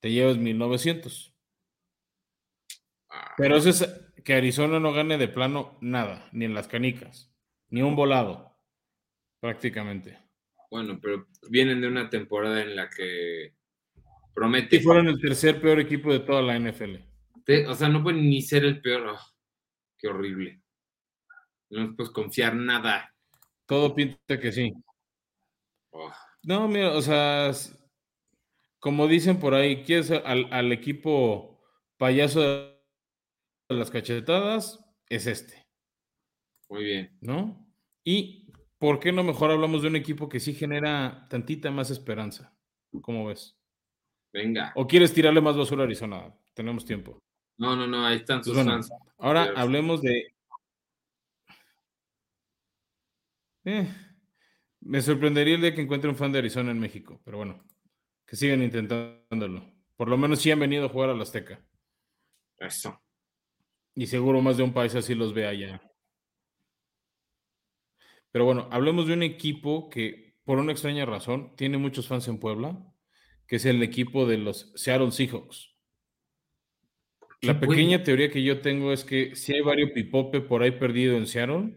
te 0.00 0.10
llevas 0.10 0.36
1900. 0.38 1.34
Ah, 3.08 3.32
Pero 3.36 3.56
eso 3.56 3.70
es 3.70 3.86
que 4.24 4.34
Arizona 4.34 4.78
no 4.80 4.92
gane 4.92 5.18
de 5.18 5.28
plano 5.28 5.76
nada, 5.80 6.28
ni 6.32 6.44
en 6.44 6.54
las 6.54 6.68
canicas, 6.68 7.32
ni 7.68 7.82
un 7.82 7.96
volado, 7.96 8.56
prácticamente. 9.40 10.18
bueno, 10.70 10.98
pero 11.00 11.26
vienen 11.48 11.80
de 11.80 11.88
una 11.88 12.08
temporada 12.10 12.62
en 12.62 12.76
la 12.76 12.88
que 12.90 13.54
promete. 14.34 14.76
Y 14.76 14.80
fueron 14.80 15.08
el 15.08 15.20
tercer 15.20 15.60
peor 15.60 15.80
equipo 15.80 16.12
de 16.12 16.20
toda 16.20 16.42
la 16.42 16.56
NFL. 16.58 16.96
Te- 17.44 17.66
o 17.66 17.74
sea, 17.74 17.88
no 17.88 18.02
pueden 18.02 18.28
ni 18.28 18.40
ser 18.42 18.64
el 18.64 18.80
peor. 18.80 19.08
Ah, 19.16 19.20
qué 19.98 20.08
horrible. 20.08 20.62
No 21.70 21.94
puedes 21.96 22.12
confiar 22.12 22.54
nada. 22.54 23.14
Todo 23.66 23.94
pinta 23.94 24.38
que 24.38 24.52
sí. 24.52 24.72
Oh, 25.92 26.10
No, 26.42 26.68
mira, 26.68 26.92
o 26.92 27.00
sea, 27.02 27.50
como 28.78 29.06
dicen 29.08 29.38
por 29.40 29.54
ahí, 29.54 29.82
quieres 29.84 30.10
al, 30.10 30.48
al 30.52 30.72
equipo 30.72 31.60
payaso 31.96 32.40
de 32.40 32.79
las 33.74 33.90
cachetadas, 33.90 34.84
es 35.08 35.26
este, 35.26 35.66
muy 36.68 36.84
bien. 36.84 37.16
¿no? 37.20 37.66
Y 38.04 38.52
¿por 38.78 38.98
qué 39.00 39.12
no 39.12 39.22
mejor 39.24 39.50
hablamos 39.50 39.82
de 39.82 39.88
un 39.88 39.96
equipo 39.96 40.28
que 40.28 40.40
sí 40.40 40.54
genera 40.54 41.26
tantita 41.28 41.70
más 41.70 41.90
esperanza? 41.90 42.56
¿Cómo 43.02 43.26
ves? 43.26 43.56
Venga. 44.32 44.72
¿O 44.76 44.86
quieres 44.86 45.12
tirarle 45.12 45.40
más 45.40 45.56
basura 45.56 45.82
a 45.82 45.86
Arizona? 45.86 46.34
Tenemos 46.54 46.84
tiempo. 46.84 47.18
No, 47.58 47.76
no, 47.76 47.86
no, 47.86 48.06
ahí 48.06 48.16
están 48.16 48.38
Pues 48.38 48.46
sus 48.46 48.54
bueno, 48.54 48.72
fans. 48.72 48.90
ahora 49.18 49.44
Pero- 49.46 49.58
hablemos 49.58 50.00
de. 50.02 50.34
Eh, 53.64 53.86
me 54.80 55.02
sorprendería 55.02 55.54
el 55.56 55.60
día 55.60 55.74
que 55.74 55.82
encuentre 55.82 56.08
un 56.08 56.16
fan 56.16 56.32
de 56.32 56.38
Arizona 56.38 56.70
en 56.70 56.78
México, 56.80 57.20
pero 57.24 57.36
bueno, 57.36 57.62
que 58.26 58.36
sigan 58.36 58.62
intentándolo. 58.62 59.62
Por 59.96 60.08
lo 60.08 60.16
menos 60.16 60.38
sí 60.40 60.50
han 60.50 60.60
venido 60.60 60.86
a 60.86 60.88
jugar 60.88 61.10
a 61.10 61.14
la 61.14 61.22
Azteca. 61.24 61.62
Eso. 62.58 62.98
Y 63.94 64.06
seguro 64.06 64.40
más 64.40 64.56
de 64.56 64.62
un 64.62 64.72
país 64.72 64.94
así 64.94 65.14
los 65.14 65.34
ve 65.34 65.46
allá. 65.46 65.82
Pero 68.32 68.44
bueno, 68.44 68.68
hablemos 68.70 69.06
de 69.06 69.14
un 69.14 69.22
equipo 69.22 69.88
que, 69.90 70.36
por 70.44 70.58
una 70.58 70.72
extraña 70.72 71.04
razón, 71.04 71.54
tiene 71.56 71.78
muchos 71.78 72.06
fans 72.06 72.28
en 72.28 72.38
Puebla, 72.38 72.78
que 73.46 73.56
es 73.56 73.64
el 73.64 73.82
equipo 73.82 74.26
de 74.26 74.38
los 74.38 74.72
Seattle 74.76 75.10
Seahawks. 75.10 75.74
La 77.42 77.58
pequeña 77.58 78.02
teoría 78.02 78.30
que 78.30 78.42
yo 78.42 78.60
tengo 78.60 78.92
es 78.92 79.02
que 79.02 79.34
si 79.34 79.54
hay 79.54 79.62
varios 79.62 79.92
pipope 79.92 80.42
por 80.42 80.62
ahí 80.62 80.72
perdido 80.72 81.16
en 81.16 81.26
Seattle 81.26 81.74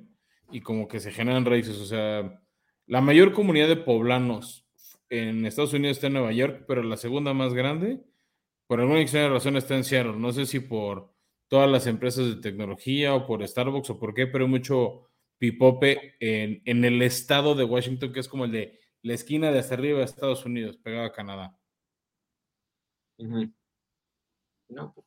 y 0.52 0.60
como 0.60 0.88
que 0.90 1.00
se 1.00 1.12
generan 1.12 1.46
raíces. 1.46 1.78
O 1.78 1.86
sea, 1.86 2.42
la 2.86 3.02
mayor 3.02 3.32
comunidad 3.32 3.70
de 3.70 3.78
poblanos 3.78 4.68
en 5.10 5.46
Estados 5.46 5.74
Unidos 5.74 5.98
está 5.98 6.08
en 6.08 6.14
Nueva 6.14 6.34
York, 6.34 6.66
pero 6.68 6.84
la 6.84 6.98
segunda 6.98 7.34
más 7.34 7.54
grande, 7.54 8.02
por 8.68 8.82
alguna 8.82 9.00
extraña 9.00 9.30
razón, 9.30 9.56
está 9.56 9.76
en 9.76 9.86
Seattle. 9.86 10.18
No 10.18 10.34
sé 10.34 10.46
si 10.46 10.60
por 10.60 11.13
todas 11.54 11.70
las 11.70 11.86
empresas 11.86 12.26
de 12.26 12.42
tecnología 12.42 13.14
o 13.14 13.28
por 13.28 13.48
Starbucks 13.48 13.92
o 13.92 14.00
por 14.00 14.16
qué, 14.16 14.26
pero 14.26 14.46
hay 14.46 14.50
mucho 14.50 15.04
pipope 15.38 16.16
en, 16.20 16.64
en 16.66 16.84
el 16.84 17.00
estado 17.04 17.54
de 17.54 17.64
Washington, 17.64 18.12
que 18.12 18.22
es 18.22 18.28
como 18.28 18.46
el 18.46 18.52
de 18.52 18.80
la 19.04 19.14
esquina 19.14 19.52
de 19.52 19.60
hasta 19.60 19.76
arriba 19.76 20.00
de 20.00 20.06
Estados 20.06 20.48
Unidos, 20.48 20.78
pegado 20.78 21.06
a 21.06 21.12
Canadá. 21.12 21.56
No, 23.20 24.94
pues, 24.96 25.06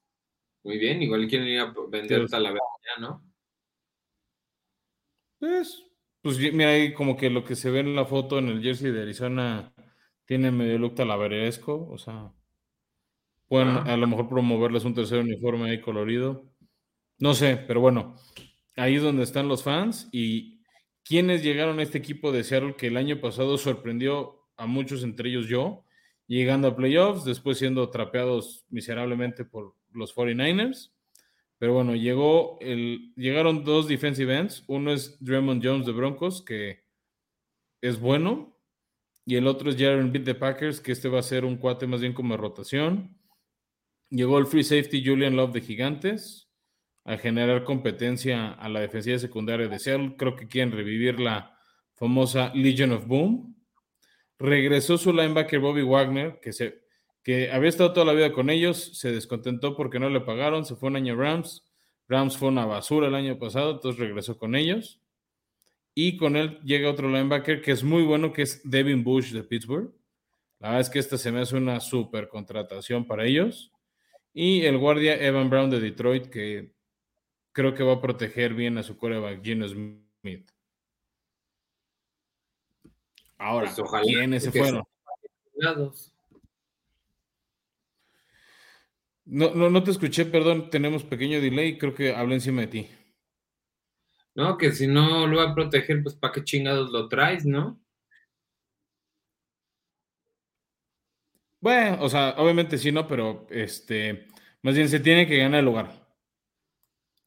muy 0.62 0.78
bien. 0.78 1.02
Igual 1.02 1.26
quieren 1.26 1.48
ir 1.48 1.58
a 1.58 1.74
vender. 1.88 2.28
Talavera 2.28 2.62
¿no? 3.00 3.28
Pues, 5.40 5.84
pues 6.22 6.38
mira 6.38 6.70
ahí 6.70 6.94
como 6.94 7.16
que 7.16 7.28
lo 7.28 7.42
que 7.42 7.56
se 7.56 7.70
ve 7.70 7.80
en 7.80 7.96
la 7.96 8.04
foto 8.04 8.38
en 8.38 8.50
el 8.50 8.62
jersey 8.62 8.92
de 8.92 9.02
Arizona 9.02 9.74
tiene 10.24 10.52
medio 10.52 10.78
look 10.78 10.94
talaveresco, 10.94 11.88
o 11.90 11.98
sea, 11.98 12.32
pueden 13.48 13.68
a 13.68 13.96
lo 13.96 14.06
mejor 14.06 14.28
promoverles 14.28 14.84
un 14.84 14.94
tercer 14.94 15.20
uniforme 15.20 15.70
ahí 15.70 15.80
colorido. 15.80 16.44
No 17.18 17.34
sé, 17.34 17.56
pero 17.56 17.80
bueno, 17.80 18.16
ahí 18.76 18.96
es 18.96 19.02
donde 19.02 19.22
están 19.22 19.48
los 19.48 19.62
fans 19.62 20.08
y 20.12 20.60
quienes 21.04 21.42
llegaron 21.42 21.78
a 21.78 21.82
este 21.82 21.98
equipo 21.98 22.32
de 22.32 22.44
Seattle 22.44 22.76
que 22.76 22.88
el 22.88 22.96
año 22.96 23.20
pasado 23.20 23.56
sorprendió 23.58 24.46
a 24.56 24.66
muchos, 24.66 25.02
entre 25.04 25.28
ellos 25.30 25.46
yo, 25.46 25.84
llegando 26.26 26.68
a 26.68 26.76
playoffs, 26.76 27.24
después 27.24 27.58
siendo 27.58 27.88
trapeados 27.90 28.64
miserablemente 28.70 29.44
por 29.44 29.74
los 29.92 30.14
49ers. 30.14 30.92
Pero 31.58 31.72
bueno, 31.72 31.94
llegó 31.94 32.58
el, 32.60 33.14
llegaron 33.16 33.64
dos 33.64 33.88
defensive 33.88 34.36
ends. 34.36 34.64
Uno 34.66 34.92
es 34.92 35.16
Draymond 35.24 35.64
Jones 35.64 35.86
de 35.86 35.92
Broncos, 35.92 36.42
que 36.42 36.84
es 37.80 37.98
bueno. 37.98 38.58
Y 39.24 39.36
el 39.36 39.46
otro 39.46 39.70
es 39.70 39.76
Jaron 39.76 40.12
Beat 40.12 40.24
de 40.24 40.34
Packers, 40.34 40.80
que 40.80 40.92
este 40.92 41.08
va 41.08 41.20
a 41.20 41.22
ser 41.22 41.44
un 41.44 41.56
cuate 41.56 41.86
más 41.86 42.00
bien 42.00 42.12
como 42.12 42.36
rotación. 42.36 43.15
Llegó 44.10 44.38
el 44.38 44.46
free 44.46 44.64
safety 44.64 45.04
Julian 45.04 45.36
Love 45.36 45.54
de 45.54 45.60
Gigantes 45.60 46.48
a 47.04 47.16
generar 47.16 47.64
competencia 47.64 48.52
a 48.52 48.68
la 48.68 48.80
defensiva 48.80 49.18
secundaria 49.18 49.68
de 49.68 49.78
Seattle. 49.78 50.16
Creo 50.16 50.36
que 50.36 50.48
quieren 50.48 50.72
revivir 50.72 51.20
la 51.20 51.56
famosa 51.94 52.52
Legion 52.54 52.92
of 52.92 53.06
Boom. 53.06 53.56
Regresó 54.38 54.98
su 54.98 55.12
linebacker 55.12 55.60
Bobby 55.60 55.82
Wagner, 55.82 56.38
que, 56.40 56.52
se, 56.52 56.82
que 57.22 57.50
había 57.50 57.68
estado 57.68 57.92
toda 57.92 58.06
la 58.06 58.12
vida 58.12 58.32
con 58.32 58.50
ellos, 58.50 58.98
se 58.98 59.12
descontentó 59.12 59.76
porque 59.76 59.98
no 59.98 60.10
le 60.10 60.20
pagaron, 60.20 60.64
se 60.64 60.76
fue 60.76 60.90
un 60.90 60.96
año 60.96 61.16
Rams. 61.16 61.64
Rams 62.08 62.36
fue 62.36 62.48
una 62.48 62.66
basura 62.66 63.08
el 63.08 63.14
año 63.14 63.38
pasado, 63.38 63.72
entonces 63.72 63.98
regresó 63.98 64.36
con 64.38 64.54
ellos. 64.54 65.00
Y 65.94 66.16
con 66.16 66.36
él 66.36 66.60
llega 66.62 66.90
otro 66.90 67.08
linebacker 67.08 67.62
que 67.62 67.72
es 67.72 67.82
muy 67.82 68.02
bueno, 68.02 68.32
que 68.32 68.42
es 68.42 68.60
Devin 68.68 69.02
Bush 69.02 69.32
de 69.32 69.42
Pittsburgh. 69.42 69.94
La 70.58 70.68
verdad 70.68 70.82
es 70.82 70.90
que 70.90 70.98
esta 70.98 71.16
se 71.16 71.32
me 71.32 71.40
hace 71.40 71.56
una 71.56 71.80
super 71.80 72.28
contratación 72.28 73.06
para 73.06 73.24
ellos. 73.24 73.72
Y 74.38 74.66
el 74.66 74.76
guardia 74.76 75.16
Evan 75.16 75.48
Brown 75.48 75.70
de 75.70 75.80
Detroit, 75.80 76.26
que 76.26 76.74
creo 77.52 77.72
que 77.72 77.82
va 77.82 77.94
a 77.94 78.00
proteger 78.02 78.52
bien 78.52 78.76
a 78.76 78.82
su 78.82 78.98
coreback, 78.98 79.42
Gino 79.42 79.66
Smith. 79.66 80.50
Ahora, 83.38 83.64
Pues 83.68 83.78
ojalá 83.78 84.04
¿quiénes 84.04 84.42
se 84.42 84.52
fueron? 84.52 84.84
No, 89.24 89.54
no, 89.54 89.70
no 89.70 89.82
te 89.82 89.90
escuché, 89.90 90.26
perdón, 90.26 90.68
tenemos 90.68 91.02
pequeño 91.02 91.40
delay, 91.40 91.78
creo 91.78 91.94
que 91.94 92.14
hablé 92.14 92.34
encima 92.34 92.60
de 92.60 92.66
ti. 92.66 92.90
No, 94.34 94.58
que 94.58 94.70
si 94.72 94.86
no 94.86 95.26
lo 95.26 95.38
va 95.38 95.52
a 95.52 95.54
proteger, 95.54 96.02
pues 96.02 96.14
¿para 96.14 96.34
qué 96.34 96.44
chingados 96.44 96.90
lo 96.90 97.08
traes, 97.08 97.46
no? 97.46 97.80
Bueno, 101.60 101.98
o 102.02 102.08
sea, 102.08 102.34
obviamente 102.38 102.78
sí, 102.78 102.92
no, 102.92 103.06
pero 103.08 103.46
este, 103.50 104.28
más 104.62 104.74
bien 104.74 104.88
se 104.88 105.00
tiene 105.00 105.26
que 105.26 105.38
ganar 105.38 105.60
el 105.60 105.64
lugar, 105.66 106.06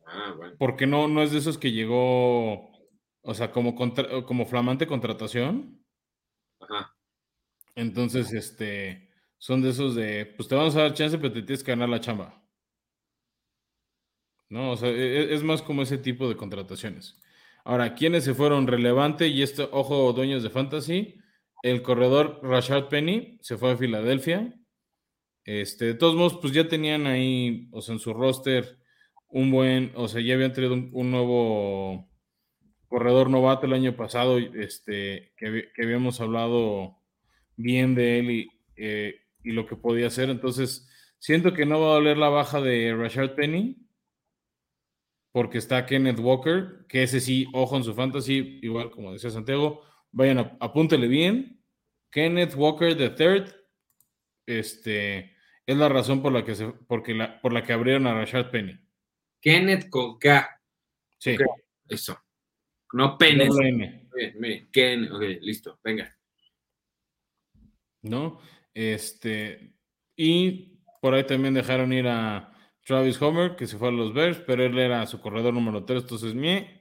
Ah, 0.06 0.34
bueno. 0.36 0.56
porque 0.58 0.88
no, 0.88 1.08
no 1.08 1.22
es 1.24 1.32
de 1.32 1.39
esos 1.39 1.58
que 1.58 1.72
llegó, 1.72 2.72
o 3.22 3.34
sea, 3.34 3.52
como, 3.52 3.76
contra- 3.76 4.24
como 4.26 4.46
flamante 4.46 4.88
contratación. 4.88 5.84
Ajá. 6.60 6.96
Entonces, 7.76 8.34
este, 8.34 9.10
son 9.38 9.62
de 9.62 9.70
esos 9.70 9.96
de, 9.96 10.26
pues 10.38 10.48
te 10.50 10.56
vamos 10.56 10.76
a 10.76 10.82
dar 10.84 10.94
chance, 10.94 11.18
pero 11.18 11.34
te 11.34 11.42
tienes 11.44 11.63
que 11.63 11.72
ganar 11.72 11.89
la 11.89 12.00
chamba. 12.02 12.44
¿No? 14.50 14.72
O 14.72 14.78
sea, 14.78 14.89
e- 14.89 14.94
e- 15.32 15.34
es 15.34 15.44
más 15.44 15.62
como 15.62 15.84
ese 15.84 15.98
tipo 15.98 16.28
de 16.28 16.36
contrataciones. 16.36 17.20
Ahora, 17.63 17.94
¿quiénes 17.94 18.24
se 18.24 18.34
fueron 18.34 18.68
relevante? 18.68 19.28
Y 19.28 19.44
esto, 19.44 19.70
ojo, 19.72 20.12
dueños 20.13 20.42
de 20.44 20.50
fantasy, 20.50 21.20
el 21.62 21.82
corredor 21.82 22.39
Rashad 22.43 22.88
Penny 22.88 23.38
se 23.41 23.58
fue 23.58 23.72
a 23.72 23.78
Filadelfia. 23.78 24.54
Este, 25.45 25.86
de 25.86 25.93
todos 25.95 26.15
modos, 26.15 26.38
pues 26.41 26.54
ya 26.54 26.67
tenían 26.67 27.08
ahí, 27.08 27.69
o 27.72 27.82
sea, 27.82 27.93
en 27.93 28.00
su 28.00 28.13
roster, 28.13 28.80
un 29.30 29.52
buen, 29.52 29.91
o 29.95 30.08
sea, 30.08 30.22
ya 30.22 30.36
habían 30.36 30.54
traído 30.54 30.74
un, 30.74 31.12
nuevo 31.12 32.10
corredor 32.88 33.30
novato 33.30 33.65
el 33.65 33.74
año 33.74 33.95
pasado, 33.95 34.38
este, 34.38 35.34
que, 35.38 35.69
habíamos 35.82 36.22
hablado 36.22 36.98
bien 37.56 37.95
de 37.95 38.19
él 38.19 38.32
y, 38.32 38.48
eh, 38.76 39.15
y, 39.43 39.52
lo 39.52 39.65
que 39.65 39.76
podía 39.76 40.08
hacer. 40.08 40.30
Entonces, 40.30 40.88
siento 41.19 41.54
que 41.54 41.65
no 41.65 41.80
va 41.82 41.91
a 41.91 41.95
doler 41.95 42.17
la 42.17 42.30
baja 42.30 42.62
de 42.62 42.95
Rashard 42.95 43.36
Penny, 43.36 43.89
porque 45.32 45.58
está 45.58 45.86
Kenneth 45.86 46.19
Walker, 46.19 46.86
que 46.88 47.04
ese 47.04 47.19
sí, 47.19 47.48
ojo 47.54 47.78
en 47.78 47.84
su 47.84 47.93
fantasy, 47.93 48.60
igual 48.62 48.91
como 48.91 49.13
decía 49.13 49.30
Santiago, 49.30 49.84
vayan, 50.12 50.58
apúntele 50.60 51.08
bien. 51.08 51.63
Kenneth 52.12 52.56
Walker 52.56 52.95
the 52.98 53.10
third, 53.10 53.56
este, 54.45 55.36
es 55.65 55.78
la 55.78 55.89
razón 55.89 56.22
por 56.22 56.34
la 56.34 56.43
que 56.43 56.56
se, 56.56 56.67
porque 56.67 57.13
la, 57.13 57.39
por 57.41 57.54
la 57.54 57.63
que 57.63 57.74
abrieron 57.74 58.08
a 58.08 58.13
Rashad 58.13 58.50
Penny. 58.50 58.80
Kenneth 59.41 59.89
con 59.89 60.17
K. 60.17 60.62
Sí. 61.17 61.38
Eso. 61.88 62.19
No 62.93 63.17
Penny. 63.17 63.48
Ken, 64.72 65.12
ok, 65.12 65.22
listo, 65.41 65.80
venga. 65.84 66.15
¿No? 68.02 68.39
Este, 68.74 69.74
y 70.15 70.80
por 71.02 71.13
ahí 71.13 71.26
también 71.26 71.54
dejaron 71.54 71.93
ir 71.93 72.08
a 72.08 72.54
Travis 72.86 73.22
Homer, 73.22 73.56
que 73.56 73.67
se 73.67 73.78
fue 73.78 73.89
a 73.89 73.91
los 73.91 74.13
Bears, 74.13 74.39
pero 74.39 74.63
él 74.63 74.78
era 74.78 75.06
su 75.06 75.22
corredor 75.22 75.54
número 75.54 75.86
3, 75.86 76.02
entonces 76.02 76.34
mie. 76.34 76.79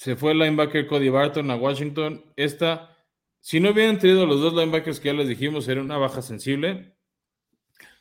Se 0.00 0.16
fue 0.16 0.32
el 0.32 0.38
linebacker 0.38 0.86
Cody 0.86 1.10
Barton 1.10 1.50
a 1.50 1.56
Washington. 1.56 2.24
Esta, 2.34 2.96
si 3.38 3.60
no 3.60 3.72
hubieran 3.72 3.98
tenido 3.98 4.24
los 4.24 4.40
dos 4.40 4.54
linebackers 4.54 4.98
que 4.98 5.08
ya 5.08 5.12
les 5.12 5.28
dijimos, 5.28 5.68
era 5.68 5.82
una 5.82 5.98
baja 5.98 6.22
sensible. 6.22 6.96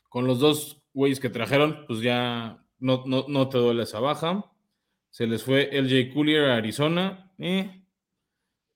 Con 0.08 0.26
los 0.26 0.40
dos 0.40 0.82
güeyes 0.94 1.20
que 1.20 1.30
trajeron, 1.30 1.84
pues 1.88 2.00
ya 2.00 2.64
no, 2.80 3.04
no, 3.06 3.50
te 3.50 3.58
duele 3.58 3.84
esa 3.84 4.00
baja. 4.00 4.50
Se 5.10 5.28
les 5.28 5.44
fue 5.44 5.72
LJ 5.74 6.14
Coolier 6.14 6.46
a 6.46 6.56
Arizona. 6.56 7.34
Eh, 7.38 7.84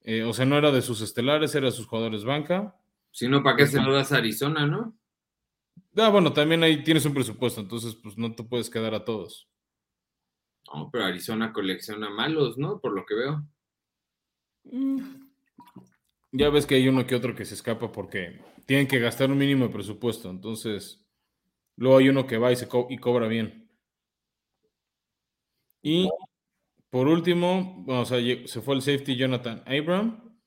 eh, 0.02 0.24
o 0.24 0.34
sea, 0.34 0.46
no 0.46 0.58
era 0.58 0.72
de 0.72 0.82
sus 0.82 1.00
estelares, 1.00 1.56
era 1.56 1.68
de 1.68 1.72
sus 1.72 1.88
jugadores 1.88 2.26
banca. 2.26 2.76
Si 3.10 3.30
no, 3.30 3.42
¿para 3.42 3.56
qué 3.56 3.68
se 3.68 3.82
lo 3.82 3.94
das 3.94 4.12
a 4.12 4.18
Arizona, 4.18 4.68
no? 4.68 4.98
Ah, 5.96 6.10
bueno, 6.10 6.34
también 6.34 6.62
ahí 6.62 6.84
tienes 6.84 7.06
un 7.06 7.14
presupuesto, 7.14 7.62
entonces 7.62 7.96
pues 7.96 8.18
no 8.18 8.36
te 8.36 8.44
puedes 8.44 8.70
quedar 8.70 8.94
a 8.94 9.06
todos. 9.06 9.48
No, 10.74 10.90
pero 10.92 11.06
Arizona 11.06 11.54
colecciona 11.54 12.10
malos, 12.10 12.58
¿no? 12.58 12.80
Por 12.80 12.94
lo 12.94 13.06
que 13.06 13.16
veo. 13.16 13.48
Mm. 14.64 15.24
Ya 16.32 16.50
ves 16.50 16.66
que 16.66 16.76
hay 16.76 16.88
uno 16.88 17.06
que 17.06 17.16
otro 17.16 17.36
que 17.36 17.46
se 17.46 17.54
escapa 17.54 17.92
porque 17.92 18.42
tienen 18.66 18.88
que 18.88 19.00
gastar 19.00 19.30
un 19.30 19.38
mínimo 19.38 19.68
de 19.68 19.74
presupuesto, 19.74 20.30
entonces 20.30 21.06
luego 21.76 21.98
hay 21.98 22.10
uno 22.10 22.26
que 22.26 22.38
va 22.38 22.52
y, 22.52 22.56
se 22.56 22.68
y 22.90 22.98
cobra 22.98 23.28
bien. 23.28 23.70
Y 25.84 26.10
por 26.90 27.08
último, 27.08 27.84
bueno, 27.86 28.02
o 28.02 28.06
sea, 28.06 28.20
se 28.48 28.62
fue 28.62 28.76
el 28.76 28.82
safety 28.82 29.16
Jonathan 29.16 29.64
Abram 29.68 30.40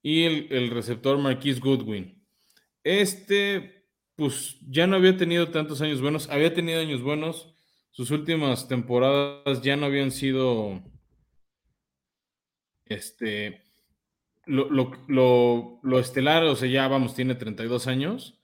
y 0.00 0.22
el, 0.22 0.46
el 0.50 0.70
receptor 0.70 1.18
Marquise 1.18 1.60
Goodwin. 1.60 2.26
Este 2.82 3.74
pues 4.16 4.56
ya 4.68 4.86
no 4.86 4.96
había 4.96 5.16
tenido 5.16 5.50
tantos 5.50 5.80
años 5.80 6.00
buenos, 6.00 6.28
había 6.30 6.54
tenido 6.54 6.80
años 6.80 7.02
buenos, 7.02 7.53
sus 7.94 8.10
últimas 8.10 8.66
temporadas 8.66 9.62
ya 9.62 9.76
no 9.76 9.86
habían 9.86 10.10
sido, 10.10 10.82
este, 12.86 13.62
lo, 14.46 14.68
lo, 15.06 15.98
estelar, 16.00 16.42
o 16.42 16.56
sea, 16.56 16.68
ya 16.68 16.88
vamos, 16.88 17.14
tiene 17.14 17.36
32 17.36 17.86
años, 17.86 18.40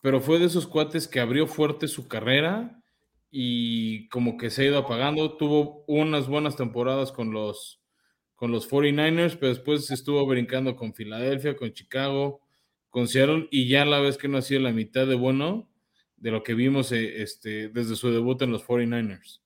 pero 0.00 0.20
fue 0.20 0.40
de 0.40 0.46
esos 0.46 0.66
cuates 0.66 1.06
que 1.06 1.20
abrió 1.20 1.46
fuerte 1.46 1.86
su 1.86 2.08
carrera 2.08 2.82
y 3.30 4.08
como 4.08 4.36
que 4.36 4.50
se 4.50 4.62
ha 4.62 4.66
ido 4.66 4.78
apagando, 4.78 5.36
tuvo 5.36 5.84
unas 5.86 6.26
buenas 6.26 6.56
temporadas 6.56 7.12
con 7.12 7.30
los, 7.30 7.80
con 8.34 8.50
los 8.50 8.68
49ers, 8.68 9.36
pero 9.38 9.54
después 9.54 9.88
estuvo 9.92 10.26
brincando 10.26 10.74
con 10.74 10.92
Filadelfia, 10.92 11.54
con 11.54 11.72
Chicago, 11.72 12.40
con 12.90 13.06
y 13.52 13.68
ya 13.68 13.84
la 13.84 14.00
vez 14.00 14.18
que 14.18 14.26
no 14.26 14.38
ha 14.38 14.42
sido 14.42 14.60
la 14.62 14.72
mitad 14.72 15.06
de 15.06 15.14
bueno 15.14 15.67
de 16.18 16.30
lo 16.30 16.42
que 16.42 16.54
vimos 16.54 16.92
eh, 16.92 17.22
este, 17.22 17.68
desde 17.68 17.96
su 17.96 18.10
debut 18.10 18.40
en 18.42 18.52
los 18.52 18.64
49ers. 18.64 19.40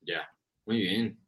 Ya, 0.00 0.34
muy 0.64 0.80
bien. 0.80 1.18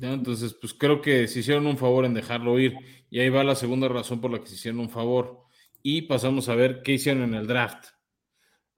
Entonces, 0.00 0.54
pues 0.60 0.74
creo 0.74 1.00
que 1.00 1.26
se 1.26 1.40
hicieron 1.40 1.66
un 1.66 1.78
favor 1.78 2.04
en 2.04 2.14
dejarlo 2.14 2.58
ir. 2.58 2.74
Y 3.08 3.20
ahí 3.20 3.30
va 3.30 3.44
la 3.44 3.54
segunda 3.54 3.88
razón 3.88 4.20
por 4.20 4.30
la 4.30 4.40
que 4.40 4.46
se 4.46 4.54
hicieron 4.54 4.80
un 4.80 4.90
favor. 4.90 5.44
Y 5.82 6.02
pasamos 6.02 6.48
a 6.48 6.54
ver 6.54 6.82
qué 6.82 6.92
hicieron 6.92 7.22
en 7.22 7.34
el 7.34 7.46
draft. 7.46 7.86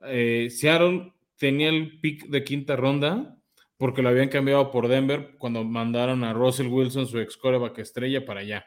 Eh, 0.03 0.49
Seattle 0.51 1.13
tenía 1.37 1.71
el 1.71 1.99
pick 2.01 2.29
de 2.29 2.45
quinta 2.45 2.77
ronda 2.77 3.37
porque 3.77 4.03
lo 4.03 4.09
habían 4.09 4.29
cambiado 4.29 4.71
por 4.71 4.89
Denver 4.89 5.37
cuando 5.39 5.65
mandaron 5.65 6.25
a 6.25 6.33
Russell 6.33 6.67
Wilson, 6.67 7.07
su 7.07 7.21
ex 7.21 7.37
coreback 7.37 7.79
estrella, 7.79 8.25
para 8.25 8.41
allá. 8.41 8.67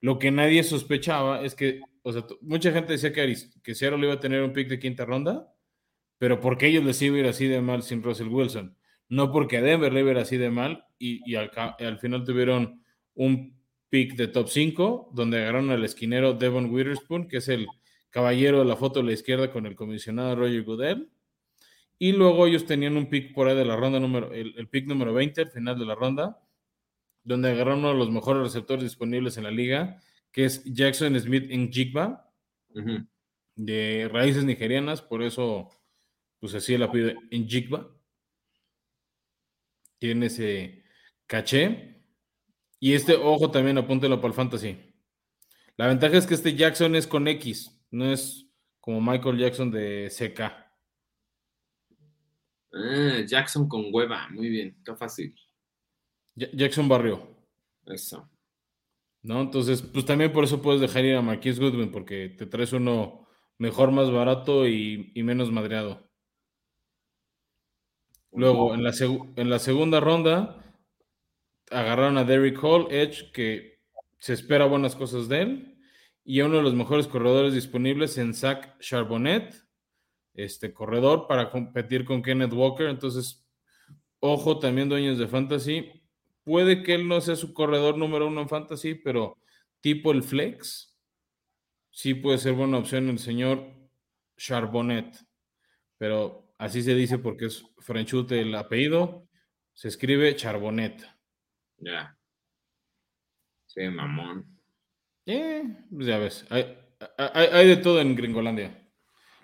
Lo 0.00 0.18
que 0.18 0.30
nadie 0.30 0.62
sospechaba 0.62 1.42
es 1.42 1.54
que, 1.54 1.80
o 2.02 2.12
sea, 2.12 2.24
mucha 2.40 2.72
gente 2.72 2.92
decía 2.92 3.12
que, 3.12 3.34
que 3.62 3.74
Seattle 3.74 4.04
iba 4.04 4.14
a 4.14 4.20
tener 4.20 4.42
un 4.42 4.52
pick 4.52 4.68
de 4.68 4.78
quinta 4.78 5.04
ronda, 5.04 5.52
pero 6.18 6.40
porque 6.40 6.66
ellos 6.66 6.84
les 6.84 7.00
a 7.00 7.04
ir 7.04 7.26
así 7.26 7.46
de 7.46 7.60
mal 7.60 7.82
sin 7.82 8.02
Russell 8.02 8.28
Wilson. 8.28 8.76
No 9.08 9.32
porque 9.32 9.60
Denver 9.60 9.92
le 9.92 10.00
iba 10.00 10.10
a 10.10 10.12
ir 10.12 10.18
así 10.18 10.36
de 10.36 10.50
mal 10.50 10.84
y, 10.98 11.34
al, 11.34 11.50
final 11.98 12.24
tuvieron 12.24 12.82
un 13.14 13.56
pick 13.88 14.16
de 14.16 14.28
top 14.28 14.48
5, 14.48 15.10
donde 15.14 15.38
agarraron 15.38 15.70
al 15.70 15.84
esquinero 15.84 16.34
Devon 16.34 16.70
Witherspoon, 16.70 17.28
que 17.28 17.38
es 17.38 17.48
el 17.48 17.66
caballero 18.10 18.58
de 18.58 18.66
la 18.66 18.76
foto 18.76 19.00
de 19.00 19.06
la 19.06 19.12
izquierda 19.12 19.50
con 19.50 19.66
el 19.66 19.76
comisionado 19.76 20.36
Roger 20.36 20.62
Goodell. 20.62 21.08
Y 21.98 22.12
luego 22.12 22.46
ellos 22.46 22.66
tenían 22.66 22.96
un 22.96 23.08
pick 23.08 23.34
por 23.34 23.48
ahí 23.48 23.56
de 23.56 23.64
la 23.64 23.76
ronda 23.76 23.98
número, 23.98 24.32
el, 24.32 24.54
el 24.56 24.68
pick 24.68 24.86
número 24.86 25.12
20, 25.14 25.42
al 25.42 25.50
final 25.50 25.78
de 25.78 25.86
la 25.86 25.94
ronda, 25.94 26.38
donde 27.28 27.50
agarraron 27.50 27.80
uno 27.80 27.90
de 27.90 27.98
los 27.98 28.10
mejores 28.10 28.42
receptores 28.42 28.82
disponibles 28.82 29.36
en 29.36 29.44
la 29.44 29.50
liga, 29.50 30.00
que 30.32 30.46
es 30.46 30.64
Jackson 30.64 31.18
Smith 31.20 31.44
en 31.50 31.70
Jigba, 31.70 32.32
de 33.54 34.08
raíces 34.10 34.44
nigerianas, 34.44 35.02
por 35.02 35.22
eso, 35.22 35.68
pues 36.40 36.54
así 36.54 36.74
el 36.74 36.82
apellido 36.82 37.20
en 37.30 37.46
Jigba. 37.46 37.86
Tiene 39.98 40.26
ese 40.26 40.84
caché. 41.26 42.02
Y 42.80 42.94
este, 42.94 43.14
ojo, 43.14 43.50
también 43.50 43.76
apúntelo 43.76 44.16
para 44.20 44.28
el 44.28 44.34
fantasy. 44.34 44.78
La 45.76 45.86
ventaja 45.86 46.16
es 46.16 46.26
que 46.26 46.34
este 46.34 46.54
Jackson 46.54 46.96
es 46.96 47.06
con 47.06 47.28
X, 47.28 47.78
no 47.90 48.10
es 48.10 48.46
como 48.80 49.00
Michael 49.02 49.38
Jackson 49.38 49.70
de 49.70 50.08
CK. 50.10 50.40
Ah, 52.72 53.20
Jackson 53.26 53.68
con 53.68 53.92
hueva, 53.92 54.28
muy 54.30 54.48
bien, 54.48 54.76
está 54.78 54.96
fácil. 54.96 55.34
Jackson 56.38 56.88
Barrio. 56.88 57.26
Eso. 57.86 58.28
¿No? 59.22 59.40
Entonces, 59.40 59.82
pues 59.82 60.04
también 60.04 60.32
por 60.32 60.44
eso 60.44 60.62
puedes 60.62 60.80
dejar 60.80 61.04
ir 61.04 61.16
a 61.16 61.22
Marquis 61.22 61.58
Goodwin, 61.58 61.90
porque 61.90 62.28
te 62.28 62.46
traes 62.46 62.72
uno 62.72 63.26
mejor, 63.58 63.90
más 63.90 64.10
barato 64.10 64.66
y, 64.66 65.12
menos 65.16 65.50
madreado. 65.50 66.08
Luego, 68.32 68.74
en 68.74 68.84
la, 68.84 68.92
en 69.36 69.50
la 69.50 69.58
segunda 69.58 70.00
ronda, 70.00 70.62
agarraron 71.70 72.18
a 72.18 72.24
Derrick 72.24 72.62
Hall, 72.62 72.86
Edge, 72.90 73.32
que 73.32 73.80
se 74.18 74.34
espera 74.34 74.66
buenas 74.66 74.94
cosas 74.94 75.28
de 75.28 75.42
él, 75.42 75.78
y 76.24 76.40
a 76.40 76.46
uno 76.46 76.58
de 76.58 76.62
los 76.62 76.74
mejores 76.74 77.06
corredores 77.06 77.54
disponibles 77.54 78.18
en 78.18 78.34
Zach 78.34 78.78
Charbonnet, 78.80 79.54
este 80.34 80.72
corredor 80.72 81.26
para 81.26 81.50
competir 81.50 82.04
con 82.04 82.22
Kenneth 82.22 82.52
Walker. 82.52 82.88
Entonces, 82.88 83.48
ojo 84.20 84.58
también 84.58 84.88
dueños 84.88 85.18
de 85.18 85.26
fantasy, 85.26 85.97
Puede 86.48 86.82
que 86.82 86.94
él 86.94 87.06
no 87.06 87.20
sea 87.20 87.36
su 87.36 87.52
corredor 87.52 87.98
número 87.98 88.26
uno 88.26 88.40
en 88.40 88.48
fantasy, 88.48 88.94
pero 88.94 89.36
tipo 89.82 90.12
el 90.12 90.22
flex, 90.22 90.98
sí 91.90 92.14
puede 92.14 92.38
ser 92.38 92.54
buena 92.54 92.78
opción 92.78 93.10
el 93.10 93.18
señor 93.18 93.70
Charbonnet. 94.38 95.14
Pero 95.98 96.54
así 96.56 96.82
se 96.82 96.94
dice 96.94 97.18
porque 97.18 97.44
es 97.44 97.66
Frenchute 97.80 98.40
el 98.40 98.54
apellido. 98.54 99.28
Se 99.74 99.88
escribe 99.88 100.34
Charbonnet. 100.36 101.06
Ya. 101.76 102.18
Sí, 103.66 103.82
mamón. 103.82 104.58
Eh, 105.26 105.64
pues 105.94 106.06
ya 106.06 106.16
ves. 106.16 106.46
Hay, 106.48 107.68
de 107.68 107.76
todo 107.76 108.00
en 108.00 108.16
Gringolandia. 108.16 108.90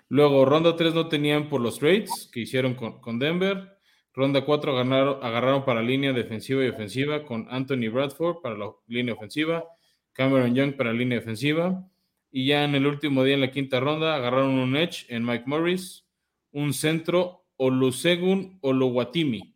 Luego, 0.09 0.43
ronda 0.43 0.75
3 0.75 0.95
no 0.95 1.07
tenían 1.07 1.49
por 1.49 1.61
los 1.61 1.77
trades 1.77 2.27
que 2.33 2.39
hicieron 2.39 2.73
con, 2.73 2.99
con 2.99 3.19
Denver. 3.19 3.74
Ronda 4.15 4.45
4 4.45 4.77
agarraron, 4.77 5.65
para 5.65 5.81
línea 5.81 6.13
defensiva 6.13 6.63
y 6.63 6.69
ofensiva 6.69 7.25
con 7.25 7.47
Anthony 7.49 7.89
Bradford 7.91 8.37
para 8.41 8.57
la 8.57 8.71
línea 8.87 9.13
ofensiva, 9.13 9.65
Cameron 10.13 10.55
Young 10.55 10.77
para 10.77 10.93
línea 10.93 11.19
defensiva. 11.19 11.85
Y 12.31 12.47
ya 12.47 12.63
en 12.63 12.75
el 12.75 12.85
último 12.85 13.23
día, 13.23 13.35
en 13.35 13.41
la 13.41 13.51
quinta 13.51 13.79
ronda, 13.79 14.15
agarraron 14.15 14.51
un 14.57 14.75
edge 14.75 15.05
en 15.09 15.25
Mike 15.25 15.45
Morris, 15.47 16.05
un 16.51 16.73
centro 16.73 17.45
Olusegun 17.57 18.57
Oluwatimi, 18.61 19.53